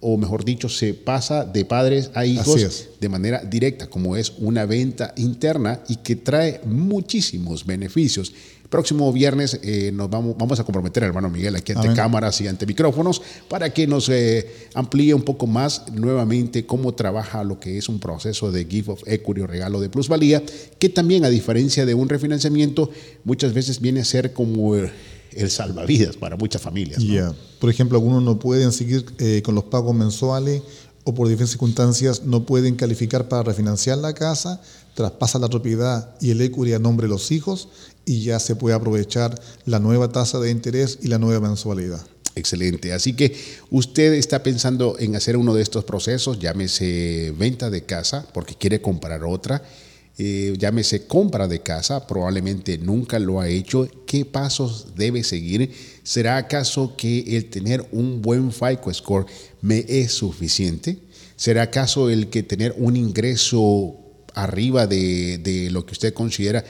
[0.00, 4.64] o mejor dicho, se pasa de padres a hijos de manera directa, como es una
[4.64, 8.32] venta interna y que trae muchísimos beneficios.
[8.68, 12.48] Próximo viernes eh, nos vamos, vamos a comprometer al hermano Miguel aquí ante cámaras y
[12.48, 17.78] ante micrófonos para que nos eh, amplíe un poco más nuevamente cómo trabaja lo que
[17.78, 20.42] es un proceso de gift of equity o regalo de plusvalía,
[20.78, 22.90] que también a diferencia de un refinanciamiento
[23.24, 24.90] muchas veces viene a ser como el
[25.50, 27.02] salvavidas para muchas familias.
[27.58, 30.62] Por ejemplo, algunos no pueden seguir eh, con los pagos mensuales
[31.08, 34.60] o por diferentes circunstancias no pueden calificar para refinanciar la casa,
[34.92, 37.70] traspasa la propiedad y el equity a nombre de los hijos
[38.04, 42.06] y ya se puede aprovechar la nueva tasa de interés y la nueva mensualidad.
[42.34, 42.92] Excelente.
[42.92, 43.34] Así que
[43.70, 48.82] usted está pensando en hacer uno de estos procesos, llámese venta de casa, porque quiere
[48.82, 49.62] comprar otra,
[50.18, 53.88] eh, llámese compra de casa, probablemente nunca lo ha hecho.
[54.06, 55.72] ¿Qué pasos debe seguir?
[56.08, 59.26] ¿Será acaso que el tener un buen FICO score
[59.60, 60.96] me es suficiente?
[61.36, 63.94] ¿Será acaso el que tener un ingreso
[64.32, 66.64] arriba de, de lo que usted considera